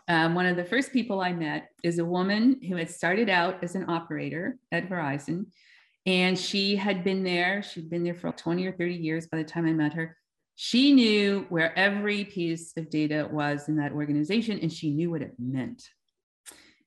um, 0.08 0.34
one 0.34 0.46
of 0.46 0.56
the 0.56 0.64
first 0.64 0.92
people 0.92 1.20
I 1.20 1.32
met 1.32 1.68
is 1.82 1.98
a 1.98 2.04
woman 2.04 2.60
who 2.62 2.76
had 2.76 2.90
started 2.90 3.28
out 3.28 3.62
as 3.62 3.74
an 3.74 3.88
operator 3.88 4.58
at 4.72 4.88
Verizon. 4.88 5.46
And 6.06 6.38
she 6.38 6.76
had 6.76 7.02
been 7.02 7.24
there, 7.24 7.62
she'd 7.62 7.90
been 7.90 8.04
there 8.04 8.14
for 8.14 8.30
20 8.30 8.66
or 8.66 8.72
30 8.72 8.94
years 8.94 9.26
by 9.26 9.38
the 9.38 9.44
time 9.44 9.66
I 9.66 9.72
met 9.72 9.94
her. 9.94 10.16
She 10.56 10.92
knew 10.92 11.46
where 11.48 11.76
every 11.76 12.24
piece 12.24 12.72
of 12.76 12.90
data 12.90 13.28
was 13.30 13.68
in 13.68 13.76
that 13.76 13.92
organization 13.92 14.58
and 14.60 14.72
she 14.72 14.90
knew 14.90 15.10
what 15.10 15.22
it 15.22 15.34
meant. 15.38 15.88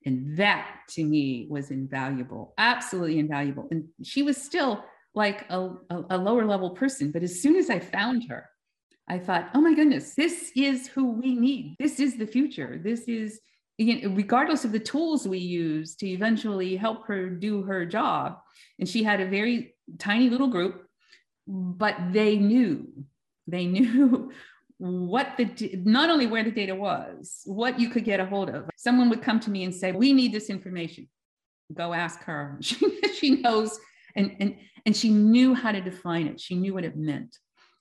And 0.04 0.36
that 0.36 0.80
to 0.90 1.04
me 1.04 1.46
was 1.50 1.70
invaluable, 1.70 2.54
absolutely 2.58 3.18
invaluable. 3.18 3.68
And 3.70 3.88
she 4.02 4.22
was 4.22 4.36
still 4.36 4.84
like 5.14 5.44
a, 5.50 5.70
a, 5.90 6.04
a 6.10 6.18
lower 6.18 6.46
level 6.46 6.70
person. 6.70 7.10
But 7.10 7.22
as 7.22 7.42
soon 7.42 7.56
as 7.56 7.70
I 7.70 7.80
found 7.80 8.24
her, 8.28 8.48
I 9.08 9.18
thought, 9.18 9.50
oh 9.54 9.60
my 9.60 9.74
goodness, 9.74 10.14
this 10.14 10.52
is 10.54 10.86
who 10.86 11.12
we 11.12 11.34
need. 11.34 11.76
This 11.78 11.98
is 11.98 12.16
the 12.16 12.26
future. 12.26 12.80
This 12.82 13.08
is, 13.08 13.40
you 13.78 14.02
know, 14.02 14.14
regardless 14.14 14.64
of 14.64 14.72
the 14.72 14.78
tools 14.78 15.26
we 15.26 15.38
use 15.38 15.96
to 15.96 16.08
eventually 16.08 16.76
help 16.76 17.06
her 17.06 17.30
do 17.30 17.62
her 17.62 17.86
job. 17.86 18.38
And 18.78 18.88
she 18.88 19.02
had 19.02 19.20
a 19.20 19.26
very 19.26 19.74
tiny 19.98 20.28
little 20.28 20.48
group, 20.48 20.86
but 21.46 21.96
they 22.12 22.36
knew, 22.36 22.86
they 23.46 23.66
knew 23.74 24.30
what 24.78 25.36
the 25.36 25.80
not 25.84 26.08
only 26.08 26.26
where 26.26 26.44
the 26.44 26.50
data 26.50 26.74
was, 26.74 27.42
what 27.44 27.78
you 27.78 27.88
could 27.90 28.04
get 28.04 28.20
a 28.20 28.26
hold 28.26 28.48
of. 28.48 28.68
Someone 28.76 29.10
would 29.10 29.22
come 29.22 29.40
to 29.40 29.50
me 29.50 29.64
and 29.64 29.74
say, 29.74 29.92
"We 29.92 30.12
need 30.12 30.32
this 30.32 30.50
information." 30.50 31.08
Go 31.72 31.92
ask 31.92 32.22
her. 32.24 32.58
She, 32.62 32.76
she 33.14 33.30
knows, 33.42 33.78
and 34.14 34.36
and 34.40 34.56
and 34.86 34.96
she 34.96 35.10
knew 35.10 35.54
how 35.54 35.72
to 35.72 35.80
define 35.80 36.26
it. 36.26 36.40
She 36.40 36.54
knew 36.54 36.74
what 36.74 36.84
it 36.84 36.96
meant 36.96 37.36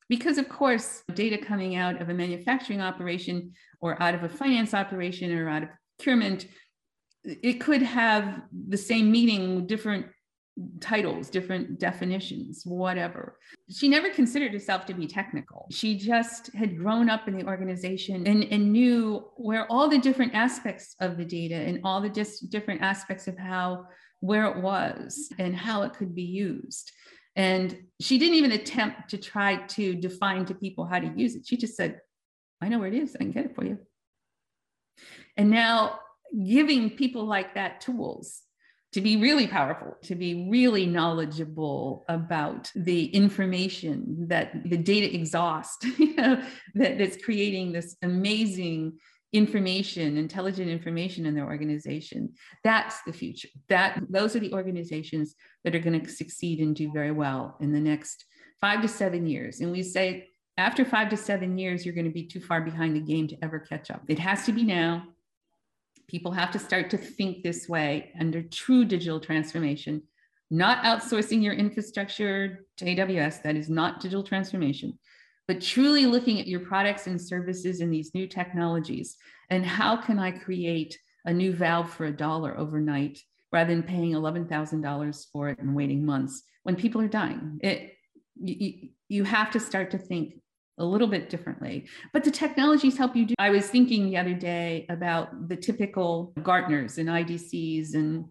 because 0.09 0.37
of 0.37 0.49
course 0.49 1.03
data 1.13 1.37
coming 1.37 1.75
out 1.75 2.01
of 2.01 2.09
a 2.09 2.13
manufacturing 2.13 2.81
operation 2.81 3.53
or 3.81 4.01
out 4.01 4.15
of 4.15 4.23
a 4.23 4.29
finance 4.29 4.73
operation 4.73 5.31
or 5.37 5.49
out 5.49 5.63
of 5.63 5.69
procurement 5.97 6.47
it 7.23 7.59
could 7.59 7.81
have 7.81 8.41
the 8.69 8.77
same 8.77 9.11
meaning 9.11 9.67
different 9.67 10.05
titles 10.79 11.29
different 11.29 11.79
definitions 11.79 12.63
whatever 12.65 13.37
she 13.69 13.87
never 13.87 14.09
considered 14.09 14.51
herself 14.51 14.85
to 14.85 14.93
be 14.93 15.05
technical 15.05 15.67
she 15.71 15.97
just 15.97 16.53
had 16.53 16.77
grown 16.77 17.09
up 17.09 17.27
in 17.27 17.37
the 17.37 17.45
organization 17.45 18.25
and, 18.25 18.43
and 18.45 18.71
knew 18.71 19.23
where 19.35 19.65
all 19.71 19.87
the 19.87 19.99
different 19.99 20.33
aspects 20.33 20.95
of 20.99 21.17
the 21.17 21.25
data 21.25 21.55
and 21.55 21.79
all 21.83 22.01
the 22.01 22.09
dis- 22.09 22.39
different 22.39 22.81
aspects 22.81 23.27
of 23.27 23.37
how 23.37 23.85
where 24.19 24.45
it 24.45 24.57
was 24.57 25.31
and 25.37 25.55
how 25.55 25.83
it 25.83 25.93
could 25.93 26.15
be 26.15 26.23
used 26.23 26.91
and 27.37 27.77
she 28.01 28.17
didn't 28.17 28.33
even 28.33 28.51
attempt 28.51 29.11
to 29.11 29.17
try 29.17 29.57
to 29.67 29.93
define 29.93 30.45
to 30.45 30.55
people 30.55 30.85
how 30.85 30.97
to 30.97 31.13
use 31.15 31.35
it. 31.35 31.45
She 31.45 31.55
just 31.55 31.77
said, 31.77 32.01
I 32.59 32.67
know 32.67 32.79
where 32.79 32.87
it 32.87 32.95
is. 32.95 33.15
I 33.15 33.19
can 33.19 33.31
get 33.31 33.45
it 33.45 33.55
for 33.55 33.63
you. 33.63 33.77
And 35.37 35.51
now 35.51 35.99
giving 36.45 36.89
people 36.89 37.25
like 37.25 37.53
that 37.53 37.79
tools 37.79 38.41
to 38.97 39.01
be 39.01 39.15
really 39.15 39.45
powerful, 39.45 39.95
to 40.01 40.15
be 40.15 40.47
really 40.49 40.87
knowledgeable 40.87 42.03
about 42.09 42.71
the 42.73 43.05
information 43.05 44.25
that 44.27 44.51
the 44.67 44.75
data 44.75 45.13
exhaust, 45.13 45.83
you 45.99 46.15
know, 46.15 46.41
that, 46.73 46.97
that's 46.97 47.23
creating 47.23 47.71
this 47.71 47.95
amazing 48.01 48.97
information, 49.33 50.17
intelligent 50.17 50.67
information 50.67 51.27
in 51.27 51.35
their 51.35 51.45
organization. 51.45 52.33
That's 52.63 53.03
the 53.03 53.13
future. 53.13 53.49
That 53.69 54.01
those 54.09 54.35
are 54.35 54.39
the 54.39 54.53
organizations 54.53 55.35
that 55.63 55.75
are 55.75 55.79
going 55.79 56.01
to 56.01 56.09
succeed 56.09 56.57
and 56.57 56.75
do 56.75 56.91
very 56.91 57.11
well 57.11 57.55
in 57.61 57.71
the 57.71 57.79
next 57.79 58.25
five 58.59 58.81
to 58.81 58.87
seven 58.87 59.27
years. 59.27 59.59
And 59.59 59.71
we 59.71 59.83
say 59.83 60.29
after 60.57 60.83
five 60.83 61.09
to 61.09 61.17
seven 61.17 61.55
years, 61.59 61.85
you're 61.85 61.93
going 61.93 62.05
to 62.05 62.11
be 62.11 62.25
too 62.25 62.39
far 62.39 62.61
behind 62.61 62.95
the 62.95 62.99
game 62.99 63.27
to 63.27 63.37
ever 63.43 63.59
catch 63.59 63.91
up. 63.91 64.01
It 64.07 64.17
has 64.17 64.43
to 64.47 64.53
be 64.53 64.63
now. 64.63 65.03
People 66.07 66.31
have 66.31 66.51
to 66.51 66.59
start 66.59 66.89
to 66.91 66.97
think 66.97 67.43
this 67.43 67.67
way 67.67 68.11
under 68.19 68.41
true 68.41 68.85
digital 68.85 69.19
transformation, 69.19 70.03
not 70.49 70.83
outsourcing 70.83 71.43
your 71.43 71.53
infrastructure 71.53 72.65
to 72.77 72.85
AWS. 72.85 73.43
That 73.43 73.55
is 73.55 73.69
not 73.69 73.99
digital 73.99 74.23
transformation 74.23 74.97
but 75.47 75.61
truly 75.61 76.05
looking 76.05 76.39
at 76.39 76.47
your 76.47 76.59
products 76.59 77.07
and 77.07 77.19
services 77.19 77.79
and 77.79 77.91
these 77.91 78.13
new 78.13 78.27
technologies 78.27 79.15
and 79.49 79.65
how 79.65 79.95
can 79.95 80.19
I 80.19 80.31
create 80.31 80.97
a 81.25 81.33
new 81.33 81.53
valve 81.53 81.89
for 81.89 82.05
a 82.05 82.15
dollar 82.15 82.57
overnight 82.57 83.19
rather 83.51 83.73
than 83.73 83.83
paying 83.83 84.11
$11,000 84.11 85.25
for 85.31 85.49
it 85.49 85.59
and 85.59 85.73
waiting 85.73 86.05
months 86.05 86.43
when 86.63 86.75
people 86.75 87.01
are 87.01 87.07
dying. 87.07 87.59
It, 87.63 87.93
you, 88.35 88.89
you 89.07 89.23
have 89.23 89.51
to 89.51 89.59
start 89.59 89.91
to 89.91 89.97
think 89.97 90.41
a 90.77 90.85
little 90.85 91.07
bit 91.07 91.29
differently. 91.29 91.87
But 92.13 92.23
the 92.23 92.31
technologies 92.31 92.97
help 92.97 93.15
you 93.15 93.25
do. 93.25 93.35
I 93.39 93.49
was 93.49 93.69
thinking 93.69 94.05
the 94.05 94.17
other 94.17 94.33
day 94.33 94.85
about 94.89 95.49
the 95.49 95.55
typical 95.55 96.33
Gartners 96.39 96.97
and 96.97 97.09
IDCs 97.09 97.93
and 97.95 98.25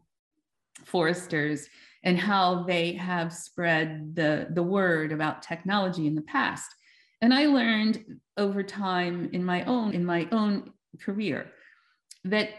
Forresters 0.85 1.67
and 2.05 2.19
how 2.19 2.63
they 2.63 2.93
have 2.93 3.33
spread 3.33 4.15
the, 4.15 4.47
the 4.51 4.63
word 4.63 5.11
about 5.11 5.43
technology 5.43 6.07
in 6.07 6.15
the 6.15 6.23
past. 6.23 6.71
And 7.21 7.35
I 7.35 7.47
learned 7.47 8.05
over 8.37 8.63
time 8.63 9.31
in 9.33 9.45
my 9.45 9.65
own 9.65 9.95
in 9.95 10.05
my 10.05 10.29
own 10.31 10.73
career 11.01 11.51
that 12.25 12.51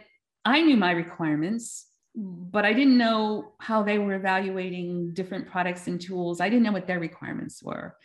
I 0.44 0.62
knew 0.62 0.78
my 0.78 0.92
requirements, 0.92 1.86
but 2.16 2.66
I 2.66 2.74
didn't 2.74 2.98
know 2.98 3.54
how 3.60 3.84
they 3.84 4.00
were 4.00 4.16
evaluating 4.16 5.14
different 5.14 5.48
products 5.48 5.88
and 5.88 6.02
tools. 6.02 6.42
I 6.42 6.50
didn't 6.50 6.64
know 6.64 6.72
what 6.72 6.88
their 6.88 7.00
requirements 7.00 7.62
were. 7.62 7.96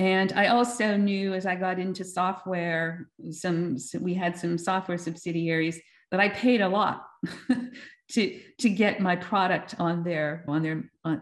And 0.00 0.32
I 0.32 0.46
also 0.46 0.96
knew 0.96 1.34
as 1.34 1.44
I 1.44 1.56
got 1.56 1.78
into 1.78 2.04
software, 2.04 3.10
some 3.32 3.76
we 4.00 4.14
had 4.14 4.34
some 4.34 4.56
software 4.56 4.96
subsidiaries 4.96 5.78
that 6.10 6.18
I 6.18 6.30
paid 6.30 6.62
a 6.62 6.68
lot 6.70 7.06
to 8.12 8.40
to 8.60 8.70
get 8.70 9.00
my 9.00 9.14
product 9.14 9.74
on 9.78 10.02
their 10.02 10.42
on 10.48 10.62
their 10.62 10.90
on, 11.04 11.20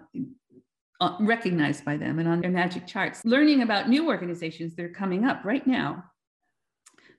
recognized 1.19 1.85
by 1.85 1.97
them 1.97 2.21
and 2.21 2.29
on 2.29 2.41
their 2.41 2.53
magic 2.53 2.87
charts. 2.87 3.25
Learning 3.25 3.63
about 3.63 3.89
new 3.89 4.07
organizations 4.07 4.77
that 4.77 4.85
are 4.85 4.91
coming 4.91 5.25
up 5.25 5.45
right 5.45 5.67
now 5.67 6.05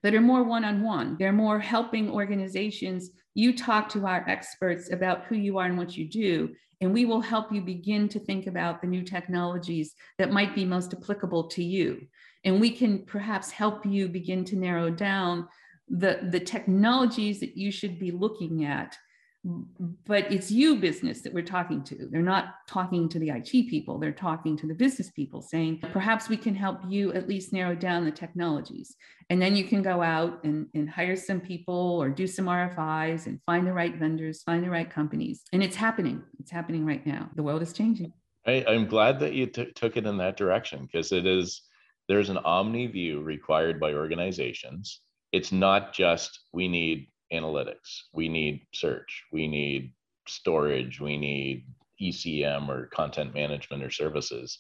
that 0.03 0.13
are 0.13 0.21
more 0.21 0.43
one 0.43 0.63
on 0.63 0.83
one, 0.83 1.17
they're 1.19 1.33
more 1.33 1.59
helping 1.59 2.09
organizations. 2.09 3.09
You 3.35 3.55
talk 3.55 3.89
to 3.89 4.05
our 4.05 4.23
experts 4.27 4.91
about 4.91 5.25
who 5.25 5.35
you 5.35 5.57
are 5.57 5.65
and 5.65 5.77
what 5.77 5.95
you 5.97 6.07
do, 6.09 6.55
and 6.81 6.93
we 6.93 7.05
will 7.05 7.21
help 7.21 7.51
you 7.51 7.61
begin 7.61 8.07
to 8.09 8.19
think 8.19 8.47
about 8.47 8.81
the 8.81 8.87
new 8.87 9.03
technologies 9.03 9.93
that 10.17 10.31
might 10.31 10.55
be 10.55 10.65
most 10.65 10.93
applicable 10.93 11.49
to 11.49 11.63
you. 11.63 12.07
And 12.45 12.61
we 12.61 12.71
can 12.71 13.05
perhaps 13.05 13.51
help 13.51 13.85
you 13.85 14.07
begin 14.07 14.45
to 14.45 14.55
narrow 14.55 14.89
down 14.89 15.47
the, 15.89 16.19
the 16.29 16.39
technologies 16.39 17.39
that 17.41 17.57
you 17.57 17.71
should 17.71 17.99
be 17.99 18.11
looking 18.11 18.63
at 18.63 18.95
but 19.43 20.31
it's 20.31 20.51
you 20.51 20.75
business 20.75 21.21
that 21.21 21.33
we're 21.33 21.43
talking 21.43 21.81
to. 21.83 22.09
They're 22.11 22.21
not 22.21 22.55
talking 22.67 23.07
to 23.09 23.19
the 23.19 23.29
IT 23.29 23.51
people, 23.69 23.97
they're 23.97 24.11
talking 24.11 24.57
to 24.57 24.67
the 24.67 24.73
business 24.73 25.09
people 25.11 25.41
saying, 25.41 25.79
perhaps 25.93 26.27
we 26.27 26.35
can 26.35 26.53
help 26.53 26.81
you 26.89 27.13
at 27.13 27.29
least 27.29 27.53
narrow 27.53 27.73
down 27.73 28.03
the 28.03 28.11
technologies. 28.11 28.95
And 29.29 29.41
then 29.41 29.55
you 29.55 29.63
can 29.63 29.81
go 29.81 30.01
out 30.01 30.43
and, 30.43 30.67
and 30.73 30.89
hire 30.89 31.15
some 31.15 31.39
people 31.39 31.99
or 32.01 32.09
do 32.09 32.27
some 32.27 32.45
RFIs 32.45 33.27
and 33.27 33.39
find 33.45 33.65
the 33.65 33.73
right 33.73 33.95
vendors, 33.95 34.43
find 34.43 34.63
the 34.63 34.69
right 34.69 34.89
companies. 34.89 35.43
And 35.53 35.63
it's 35.63 35.75
happening. 35.75 36.21
It's 36.39 36.51
happening 36.51 36.85
right 36.85 37.05
now. 37.05 37.29
The 37.35 37.43
world 37.43 37.61
is 37.61 37.71
changing. 37.71 38.11
I, 38.45 38.65
am 38.67 38.87
glad 38.87 39.19
that 39.19 39.33
you 39.33 39.45
t- 39.45 39.71
took 39.73 39.95
it 39.95 40.05
in 40.05 40.17
that 40.17 40.35
direction 40.35 40.81
because 40.81 41.11
it 41.11 41.25
is, 41.25 41.61
there's 42.07 42.29
an 42.29 42.39
omni 42.39 42.87
view 42.87 43.21
required 43.21 43.79
by 43.79 43.93
organizations. 43.93 45.01
It's 45.31 45.51
not 45.51 45.93
just 45.93 46.39
we 46.51 46.67
need 46.67 47.07
analytics, 47.33 48.01
we 48.13 48.29
need 48.29 48.61
search, 48.73 49.23
we 49.31 49.47
need 49.47 49.93
storage, 50.27 50.99
we 50.99 51.17
need 51.17 51.65
ECM 52.01 52.69
or 52.69 52.87
content 52.87 53.33
management 53.33 53.83
or 53.83 53.89
services. 53.89 54.59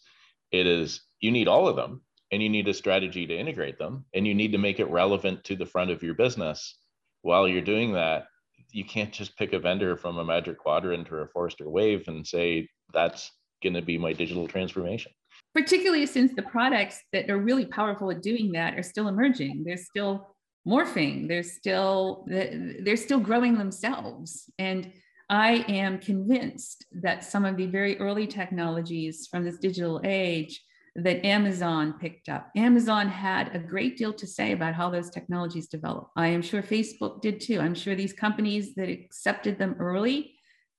It 0.51 0.67
is, 0.67 1.01
you 1.19 1.31
need 1.31 1.47
all 1.47 1.67
of 1.67 1.75
them 1.75 2.01
and 2.31 2.41
you 2.41 2.49
need 2.49 2.67
a 2.67 2.73
strategy 2.73 3.25
to 3.25 3.37
integrate 3.37 3.77
them 3.79 4.05
and 4.13 4.27
you 4.27 4.33
need 4.33 4.51
to 4.51 4.57
make 4.57 4.79
it 4.79 4.89
relevant 4.89 5.43
to 5.45 5.55
the 5.55 5.65
front 5.65 5.91
of 5.91 6.03
your 6.03 6.15
business. 6.15 6.77
While 7.21 7.47
you're 7.47 7.61
doing 7.61 7.93
that, 7.93 8.25
you 8.71 8.85
can't 8.85 9.11
just 9.11 9.37
pick 9.37 9.53
a 9.53 9.59
vendor 9.59 9.95
from 9.95 10.17
a 10.17 10.25
magic 10.25 10.57
quadrant 10.57 11.11
or 11.11 11.23
a 11.23 11.27
Forrester 11.29 11.69
wave 11.69 12.07
and 12.07 12.25
say, 12.25 12.67
that's 12.93 13.31
going 13.63 13.73
to 13.73 13.81
be 13.81 13.97
my 13.97 14.13
digital 14.13 14.47
transformation. 14.47 15.11
Particularly 15.53 16.05
since 16.05 16.33
the 16.35 16.43
products 16.43 17.01
that 17.11 17.29
are 17.29 17.39
really 17.39 17.65
powerful 17.65 18.11
at 18.11 18.21
doing 18.21 18.51
that 18.51 18.77
are 18.77 18.83
still 18.83 19.07
emerging. 19.07 19.63
They're 19.65 19.77
still 19.77 20.35
morphing. 20.67 21.27
They're 21.27 21.43
still 21.43 22.25
they're 22.27 22.97
still 22.97 23.19
growing 23.19 23.57
themselves. 23.57 24.49
And 24.59 24.91
i 25.29 25.63
am 25.67 25.99
convinced 25.99 26.85
that 26.91 27.23
some 27.23 27.45
of 27.45 27.55
the 27.55 27.67
very 27.67 27.97
early 27.99 28.25
technologies 28.25 29.27
from 29.27 29.43
this 29.43 29.57
digital 29.57 30.01
age 30.03 30.63
that 30.95 31.23
amazon 31.25 31.93
picked 32.01 32.29
up 32.29 32.49
amazon 32.55 33.07
had 33.07 33.55
a 33.55 33.59
great 33.59 33.95
deal 33.95 34.11
to 34.11 34.25
say 34.25 34.53
about 34.53 34.73
how 34.73 34.89
those 34.89 35.09
technologies 35.11 35.67
develop 35.67 36.09
i 36.15 36.27
am 36.27 36.41
sure 36.41 36.63
facebook 36.63 37.21
did 37.21 37.39
too. 37.39 37.59
I'm 37.59 37.75
sure 37.75 37.95
these 37.95 38.13
companies 38.13 38.73
that 38.75 38.89
accepted 38.89 39.59
them 39.59 39.75
early 39.79 40.33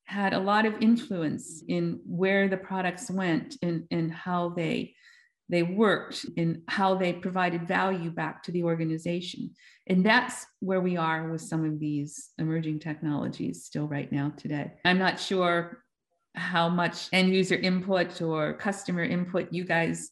had 0.04 0.34
a 0.34 0.40
lot 0.40 0.66
of 0.66 0.75
influence 0.80 1.62
in 1.68 2.00
where 2.04 2.49
the 2.49 2.56
products 2.56 3.08
went 3.10 3.56
and, 3.62 3.84
and 3.92 4.12
how 4.12 4.49
they 4.49 4.92
they 5.50 5.64
worked 5.64 6.25
and 6.37 6.62
how 6.69 6.95
they 6.95 7.12
provided 7.12 7.66
value 7.66 8.11
back 8.11 8.42
to 8.45 8.52
the 8.52 8.62
organization. 8.62 9.50
And 9.88 10.07
that's 10.07 10.47
where 10.61 10.80
we 10.80 10.97
are 10.97 11.28
with 11.28 11.40
some 11.40 11.64
of 11.64 11.80
these 11.80 12.30
emerging 12.38 12.78
technologies 12.78 13.64
still 13.64 13.88
right 13.88 14.11
now 14.12 14.33
today. 14.37 14.73
I'm 14.85 14.99
not 14.99 15.19
sure 15.19 15.83
how 16.37 16.69
much 16.69 17.09
end 17.12 17.35
user 17.35 17.57
input 17.57 18.23
or 18.23 18.54
customer 18.54 19.02
input 19.02 19.52
you 19.52 19.64
guys 19.64 20.11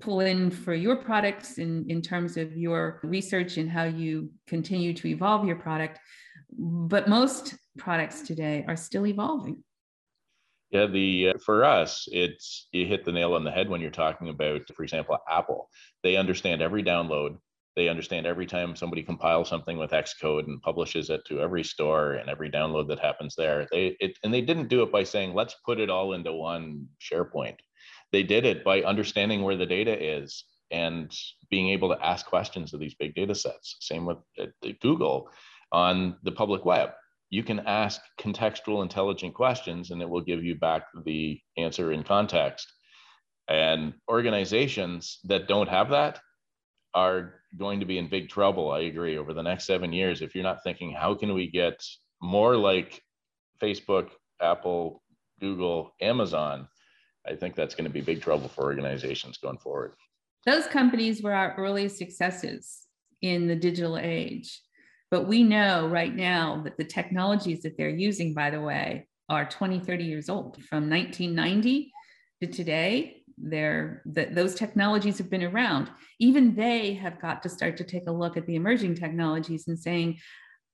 pull 0.00 0.20
in 0.20 0.50
for 0.50 0.74
your 0.74 0.96
products 0.96 1.56
in, 1.56 1.86
in 1.88 2.02
terms 2.02 2.36
of 2.36 2.54
your 2.54 3.00
research 3.02 3.56
and 3.56 3.70
how 3.70 3.84
you 3.84 4.30
continue 4.46 4.92
to 4.92 5.08
evolve 5.08 5.46
your 5.46 5.56
product. 5.56 5.98
But 6.58 7.08
most 7.08 7.56
products 7.78 8.20
today 8.20 8.66
are 8.68 8.76
still 8.76 9.06
evolving. 9.06 9.62
Yeah, 10.70 10.86
the 10.86 11.30
uh, 11.30 11.38
for 11.38 11.64
us, 11.64 12.06
it's 12.12 12.68
you 12.72 12.86
hit 12.86 13.04
the 13.04 13.12
nail 13.12 13.34
on 13.34 13.44
the 13.44 13.50
head 13.50 13.70
when 13.70 13.80
you're 13.80 13.90
talking 13.90 14.28
about, 14.28 14.62
for 14.76 14.82
example, 14.82 15.16
Apple. 15.28 15.70
They 16.02 16.16
understand 16.16 16.60
every 16.60 16.82
download. 16.82 17.38
They 17.74 17.88
understand 17.88 18.26
every 18.26 18.44
time 18.44 18.76
somebody 18.76 19.02
compiles 19.02 19.48
something 19.48 19.78
with 19.78 19.92
Xcode 19.92 20.46
and 20.46 20.60
publishes 20.60 21.10
it 21.10 21.24
to 21.26 21.40
every 21.40 21.64
store 21.64 22.14
and 22.14 22.28
every 22.28 22.50
download 22.50 22.88
that 22.88 22.98
happens 22.98 23.34
there. 23.34 23.66
They 23.72 23.96
it 24.00 24.18
and 24.22 24.34
they 24.34 24.42
didn't 24.42 24.68
do 24.68 24.82
it 24.82 24.92
by 24.92 25.04
saying 25.04 25.32
let's 25.32 25.56
put 25.64 25.80
it 25.80 25.88
all 25.88 26.12
into 26.12 26.32
one 26.32 26.86
SharePoint. 27.00 27.56
They 28.12 28.22
did 28.22 28.44
it 28.44 28.62
by 28.64 28.82
understanding 28.82 29.42
where 29.42 29.56
the 29.56 29.66
data 29.66 29.96
is 29.98 30.44
and 30.70 31.10
being 31.50 31.70
able 31.70 31.88
to 31.94 32.04
ask 32.04 32.26
questions 32.26 32.74
of 32.74 32.80
these 32.80 32.94
big 32.94 33.14
data 33.14 33.34
sets. 33.34 33.76
Same 33.80 34.04
with 34.04 34.18
uh, 34.38 34.46
Google 34.82 35.30
on 35.72 36.16
the 36.24 36.32
public 36.32 36.66
web 36.66 36.90
you 37.30 37.42
can 37.42 37.60
ask 37.60 38.00
contextual 38.20 38.82
intelligent 38.82 39.34
questions 39.34 39.90
and 39.90 40.00
it 40.00 40.08
will 40.08 40.22
give 40.22 40.42
you 40.42 40.54
back 40.54 40.84
the 41.04 41.38
answer 41.56 41.92
in 41.92 42.02
context. 42.02 42.72
And 43.48 43.94
organizations 44.10 45.18
that 45.24 45.48
don't 45.48 45.68
have 45.68 45.90
that 45.90 46.20
are 46.94 47.34
going 47.56 47.80
to 47.80 47.86
be 47.86 47.98
in 47.98 48.08
big 48.08 48.28
trouble 48.28 48.70
i 48.70 48.80
agree 48.80 49.16
over 49.16 49.32
the 49.32 49.42
next 49.42 49.64
seven 49.64 49.92
years. 49.92 50.22
If 50.22 50.34
you're 50.34 50.44
not 50.44 50.62
thinking 50.62 50.92
how 50.92 51.14
can 51.14 51.34
we 51.34 51.50
get 51.50 51.82
more 52.20 52.56
like 52.56 53.02
facebook 53.60 54.08
apple 54.40 55.02
google 55.40 55.92
amazon 56.00 56.66
i 57.26 57.34
think 57.34 57.54
that's 57.54 57.74
going 57.74 57.84
to 57.84 57.92
be 57.92 58.00
big 58.00 58.20
trouble 58.20 58.48
for 58.48 58.64
organizations 58.64 59.38
going 59.38 59.58
forward. 59.58 59.92
Those 60.46 60.66
companies 60.66 61.22
were 61.22 61.34
our 61.34 61.54
earliest 61.56 61.98
successes 61.98 62.86
in 63.22 63.48
the 63.48 63.56
digital 63.56 63.98
age 63.98 64.60
but 65.10 65.26
we 65.26 65.42
know 65.42 65.88
right 65.88 66.14
now 66.14 66.60
that 66.64 66.76
the 66.76 66.84
technologies 66.84 67.62
that 67.62 67.76
they're 67.76 67.88
using, 67.88 68.34
by 68.34 68.50
the 68.50 68.60
way, 68.60 69.06
are 69.28 69.48
20, 69.48 69.80
30 69.80 70.04
years 70.04 70.28
old. 70.28 70.62
From 70.64 70.88
1990 70.88 71.92
to 72.42 72.46
today, 72.46 73.22
they're, 73.36 74.02
the, 74.06 74.26
those 74.26 74.54
technologies 74.54 75.18
have 75.18 75.30
been 75.30 75.44
around. 75.44 75.90
Even 76.18 76.54
they 76.54 76.94
have 76.94 77.20
got 77.20 77.42
to 77.42 77.48
start 77.48 77.76
to 77.78 77.84
take 77.84 78.08
a 78.08 78.12
look 78.12 78.36
at 78.36 78.46
the 78.46 78.56
emerging 78.56 78.94
technologies 78.94 79.68
and 79.68 79.78
saying, 79.78 80.18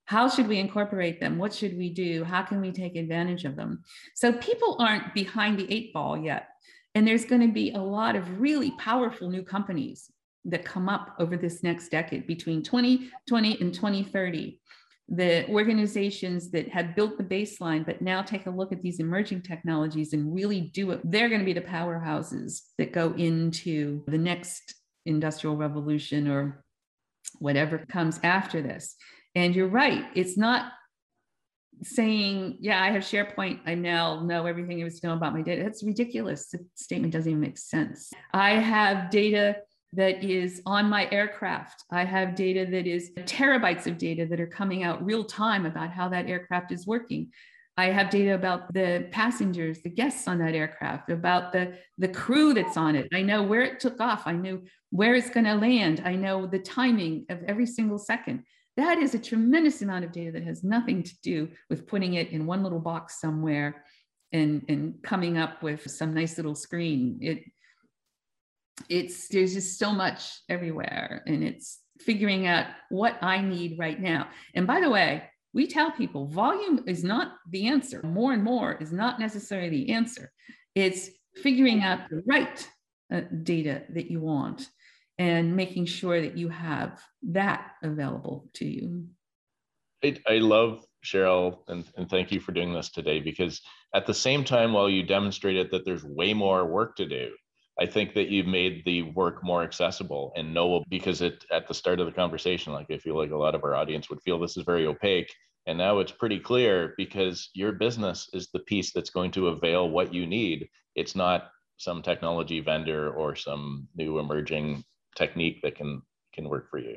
how 0.06 0.28
should 0.28 0.48
we 0.48 0.58
incorporate 0.58 1.20
them? 1.20 1.38
What 1.38 1.54
should 1.54 1.76
we 1.76 1.90
do? 1.90 2.24
How 2.24 2.42
can 2.42 2.60
we 2.60 2.72
take 2.72 2.96
advantage 2.96 3.44
of 3.44 3.56
them? 3.56 3.82
So 4.14 4.32
people 4.32 4.76
aren't 4.78 5.14
behind 5.14 5.58
the 5.58 5.72
eight 5.72 5.92
ball 5.92 6.18
yet. 6.18 6.48
And 6.94 7.06
there's 7.06 7.24
going 7.24 7.40
to 7.40 7.52
be 7.52 7.72
a 7.72 7.80
lot 7.80 8.14
of 8.14 8.40
really 8.40 8.72
powerful 8.72 9.30
new 9.30 9.42
companies 9.42 10.10
that 10.44 10.64
come 10.64 10.88
up 10.88 11.14
over 11.18 11.37
this 11.37 11.62
next 11.62 11.88
decade 11.88 12.26
between 12.26 12.62
2020 12.62 13.61
and 13.61 13.74
2030 13.74 14.61
the 15.09 15.46
organizations 15.50 16.50
that 16.50 16.66
have 16.70 16.96
built 16.96 17.18
the 17.18 17.24
baseline 17.24 17.85
but 17.85 18.00
now 18.00 18.22
take 18.22 18.46
a 18.46 18.50
look 18.50 18.72
at 18.72 18.80
these 18.80 19.00
emerging 19.00 19.42
technologies 19.42 20.14
and 20.14 20.35
really 20.35 20.62
do 20.62 20.92
it 20.92 21.00
they're 21.04 21.28
going 21.28 21.40
to 21.40 21.44
be 21.44 21.52
the 21.52 21.61
powerhouses 21.61 22.62
that 22.78 22.92
go 22.92 23.12
into 23.12 24.02
the 24.07 24.16
next 24.16 24.74
industrial 25.07 25.57
revolution 25.57 26.28
or 26.28 26.64
whatever 27.38 27.78
comes 27.78 28.20
after 28.22 28.62
this. 28.62 28.96
And 29.35 29.54
you're 29.54 29.68
right 29.68 30.04
it's 30.14 30.37
not 30.37 30.72
saying 31.83 32.57
yeah 32.61 32.80
i 32.80 32.92
have 32.92 33.02
sharepoint 33.02 33.59
i 33.66 33.74
now 33.74 34.22
know 34.22 34.46
everything 34.46 34.78
is 34.78 35.00
to 35.00 35.09
know 35.09 35.14
about 35.14 35.35
my 35.35 35.42
data. 35.42 35.64
That's 35.64 35.83
ridiculous. 35.83 36.46
The 36.46 36.64
statement 36.76 37.12
doesn't 37.12 37.28
even 37.28 37.40
make 37.40 37.59
sense. 37.59 38.12
I 38.33 38.52
have 38.52 39.11
data 39.11 39.57
that 39.96 40.24
is 40.24 40.62
on 40.66 40.88
my 40.88 41.09
aircraft. 41.11 41.85
I 41.90 42.04
have 42.04 42.35
data 42.35 42.66
that 42.70 42.87
is 42.87 43.11
terabytes 43.20 43.87
of 43.87 43.98
data 43.98 44.26
that 44.26 44.40
are 44.40 44.46
coming 44.46 44.83
out 44.83 45.04
real 45.04 45.24
time 45.24 45.66
about 45.66 45.90
how 45.90 46.09
that 46.09 46.28
aircraft 46.28 46.72
is 46.72 46.87
working. 46.87 47.30
I 47.76 47.87
have 47.87 48.11
data 48.11 48.35
about 48.35 48.72
the 48.72 49.09
passengers, 49.11 49.83
the 49.83 49.90
guests 49.90 50.28
on 50.28 50.38
that 50.38 50.54
aircraft, 50.54 51.11
about 51.11 51.52
the, 51.52 51.74
the 51.98 52.09
crew 52.09 52.54
that's 52.54 52.76
on 52.76 52.94
it. 52.94 53.09
I 53.12 53.22
know 53.22 53.42
where 53.42 53.62
it 53.62 53.80
took 53.80 54.00
off. 54.00 54.22
I 54.26 54.33
know 54.33 54.61
where 54.90 55.14
it's 55.16 55.30
going 55.30 55.46
to 55.46 55.57
land. 55.57 56.00
I 56.04 56.14
know 56.14 56.46
the 56.46 56.61
timing 56.61 57.26
of 57.30 57.42
every 57.48 57.66
single 57.66 57.98
second. 57.98 58.44
That 58.76 58.98
is 58.98 59.14
a 59.14 59.18
tremendous 59.18 59.83
amount 59.83 60.04
of 60.04 60.12
data 60.12 60.33
that 60.33 60.44
has 60.44 60.62
nothing 60.62 61.02
to 61.02 61.14
do 61.22 61.48
with 61.68 61.87
putting 61.87 62.14
it 62.14 62.30
in 62.30 62.46
one 62.46 62.62
little 62.62 62.80
box 62.80 63.20
somewhere 63.20 63.85
and, 64.33 64.64
and 64.68 64.94
coming 65.02 65.38
up 65.38 65.62
with 65.62 65.88
some 65.90 66.14
nice 66.14 66.37
little 66.37 66.54
screen. 66.57 67.18
It, 67.20 67.44
it's 68.88 69.28
there's 69.28 69.54
just 69.54 69.78
so 69.78 69.92
much 69.92 70.40
everywhere 70.48 71.22
and 71.26 71.44
it's 71.44 71.80
figuring 72.00 72.46
out 72.46 72.66
what 72.90 73.16
i 73.22 73.40
need 73.40 73.78
right 73.78 74.00
now. 74.00 74.28
And 74.54 74.66
by 74.66 74.80
the 74.80 74.90
way 74.90 75.22
we 75.52 75.68
tell 75.68 75.92
people 75.92 76.26
volume 76.26 76.82
is 76.87 77.04
not 77.04 77.37
the 77.50 77.68
answer. 77.68 78.02
More 78.02 78.32
and 78.32 78.42
more 78.42 78.74
is 78.74 78.92
not 78.92 79.20
necessarily 79.20 79.70
the 79.70 79.92
answer. 79.92 80.32
It's 80.74 81.10
figuring 81.42 81.82
out 81.82 82.10
the 82.10 82.22
right 82.26 82.68
uh, 83.12 83.22
data 83.42 83.82
that 83.90 84.10
you 84.10 84.20
want 84.20 84.68
and 85.18 85.54
making 85.54 85.87
sure 85.87 86.20
that 86.20 86.37
you 86.37 86.48
have 86.48 87.00
that 87.22 87.70
available 87.82 88.50
to 88.54 88.64
you. 88.64 89.06
I, 90.02 90.16
I 90.26 90.38
love 90.38 90.84
cheryl 91.04 91.58
and, 91.68 91.84
and 91.96 92.10
thank 92.10 92.32
you 92.32 92.40
for 92.40 92.52
doing 92.52 92.72
this 92.72 92.90
today 92.90 93.20
because 93.20 93.60
at 93.94 94.06
the 94.06 94.14
same 94.14 94.42
time 94.42 94.72
while 94.72 94.90
you 94.90 95.04
demonstrated 95.04 95.70
that 95.70 95.84
there's 95.84 96.04
way 96.04 96.34
more 96.34 96.66
work 96.66 96.96
to 96.96 97.06
do 97.06 97.30
I 97.80 97.87
think 97.87 98.14
that 98.14 98.28
you've 98.28 98.46
made 98.46 98.84
the 98.84 99.02
work 99.02 99.42
more 99.42 99.62
accessible 99.62 100.32
and 100.37 100.54
knowable 100.54 100.87
because 100.88 101.22
it 101.22 101.44
at 101.50 101.66
the 101.66 101.74
start 101.74 101.98
of 101.98 102.06
the 102.06 102.12
conversation, 102.12 102.72
like 102.72 102.90
I 102.90 102.98
feel 102.98 103.16
like 103.16 103.32
a 103.32 103.37
lot 103.37 103.54
of 103.54 103.64
our 103.64 103.74
audience 103.74 104.08
would 104.10 104.22
feel 104.22 104.38
this 104.38 104.56
is 104.56 104.62
very 104.62 104.87
opaque. 104.87 105.32
And 105.66 105.78
now 105.78 105.98
it's 105.98 106.12
pretty 106.12 106.38
clear 106.38 106.94
because 106.96 107.50
your 107.54 107.72
business 107.72 108.28
is 108.32 108.48
the 108.52 108.60
piece 108.60 108.92
that's 108.92 109.10
going 109.10 109.30
to 109.32 109.48
avail 109.48 109.88
what 109.88 110.14
you 110.14 110.26
need. 110.26 110.68
It's 110.94 111.16
not 111.16 111.50
some 111.78 112.02
technology 112.02 112.60
vendor 112.60 113.10
or 113.10 113.34
some 113.34 113.88
new 113.96 114.18
emerging 114.18 114.84
technique 115.16 115.60
that 115.62 115.74
can 115.74 116.02
can 116.32 116.48
work 116.48 116.70
for 116.70 116.78
you. 116.78 116.96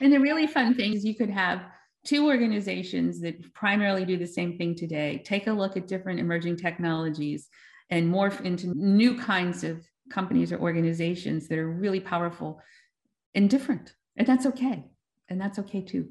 And 0.00 0.12
the 0.12 0.20
really 0.20 0.46
fun 0.46 0.74
thing 0.74 0.92
is 0.94 1.04
you 1.04 1.14
could 1.14 1.30
have 1.30 1.62
two 2.04 2.26
organizations 2.26 3.20
that 3.20 3.52
primarily 3.54 4.04
do 4.04 4.16
the 4.16 4.26
same 4.26 4.58
thing 4.58 4.74
today 4.74 5.22
take 5.24 5.46
a 5.46 5.52
look 5.52 5.76
at 5.76 5.88
different 5.88 6.20
emerging 6.20 6.56
technologies 6.56 7.48
and 7.90 8.12
morph 8.12 8.40
into 8.42 8.72
new 8.74 9.18
kinds 9.18 9.64
of 9.64 9.80
companies 10.10 10.52
or 10.52 10.58
organizations 10.58 11.48
that 11.48 11.58
are 11.58 11.70
really 11.70 12.00
powerful 12.00 12.60
and 13.34 13.48
different. 13.50 13.94
And 14.16 14.26
that's 14.26 14.46
okay. 14.46 14.84
And 15.28 15.40
that's 15.40 15.58
okay 15.58 15.80
too. 15.80 16.08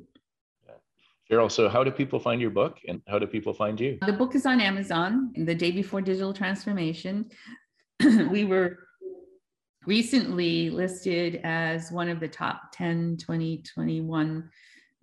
Cheryl, 1.32 1.50
so 1.50 1.70
how 1.70 1.84
do 1.84 1.92
people 1.92 2.20
find 2.20 2.42
your 2.42 2.50
book 2.50 2.80
and 2.88 3.02
how 3.08 3.18
do 3.18 3.26
people 3.26 3.54
find 3.54 3.80
you? 3.80 3.98
The 4.06 4.14
book 4.14 4.36
is 4.36 4.46
on 4.46 4.60
Amazon, 4.60 5.32
The 5.36 5.56
Day 5.56 5.72
Before 5.72 6.02
Digital 6.02 6.34
Transformation. 6.34 7.30
we 8.30 8.44
were 8.44 8.80
recently 9.86 10.70
listed 10.70 11.40
as 11.44 11.92
one 11.92 12.10
of 12.10 12.20
the 12.20 12.28
top 12.28 12.72
10 12.74 13.18
2021 13.18 14.50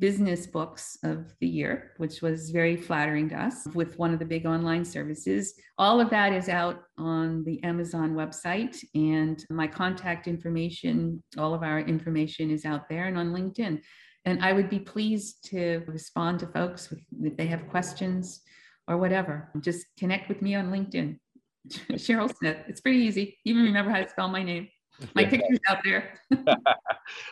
business 0.00 0.46
books 0.46 0.98
of 1.04 1.32
the 1.40 1.46
year, 1.46 1.92
which 1.98 2.22
was 2.22 2.50
very 2.50 2.76
flattering 2.76 3.28
to 3.28 3.36
us 3.36 3.66
with 3.74 3.98
one 3.98 4.12
of 4.12 4.18
the 4.18 4.24
big 4.24 4.46
online 4.46 4.84
services. 4.84 5.54
All 5.78 6.00
of 6.00 6.10
that 6.10 6.32
is 6.32 6.48
out 6.48 6.82
on 6.98 7.44
the 7.44 7.62
Amazon 7.62 8.14
website, 8.14 8.82
and 8.94 9.44
my 9.50 9.66
contact 9.66 10.26
information, 10.26 11.22
all 11.38 11.54
of 11.54 11.62
our 11.62 11.80
information 11.80 12.50
is 12.50 12.64
out 12.64 12.88
there 12.88 13.06
and 13.06 13.18
on 13.18 13.32
LinkedIn. 13.32 13.80
And 14.24 14.44
I 14.44 14.52
would 14.52 14.70
be 14.70 14.78
pleased 14.80 15.44
to 15.50 15.82
respond 15.86 16.40
to 16.40 16.46
folks 16.46 16.92
if 17.22 17.36
they 17.36 17.46
have 17.46 17.68
questions 17.68 18.40
or 18.88 18.96
whatever. 18.96 19.50
Just 19.60 19.86
connect 19.98 20.28
with 20.28 20.42
me 20.42 20.54
on 20.54 20.70
LinkedIn. 20.70 21.18
Cheryl 21.92 22.34
Smith. 22.36 22.58
It's 22.68 22.80
pretty 22.80 22.98
easy. 22.98 23.38
Even 23.44 23.64
remember 23.64 23.90
how 23.90 24.00
to 24.00 24.08
spell 24.08 24.28
my 24.28 24.42
name. 24.42 24.68
My 25.14 25.24
picture's 25.26 25.60
out 25.68 25.78
there. 25.84 26.14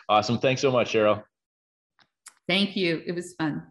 awesome. 0.09 0.39
Thanks 0.39 0.61
so 0.61 0.71
much, 0.71 0.93
Cheryl. 0.93 1.23
Thank 2.49 2.75
you. 2.75 3.03
It 3.05 3.13
was 3.13 3.35
fun. 3.35 3.61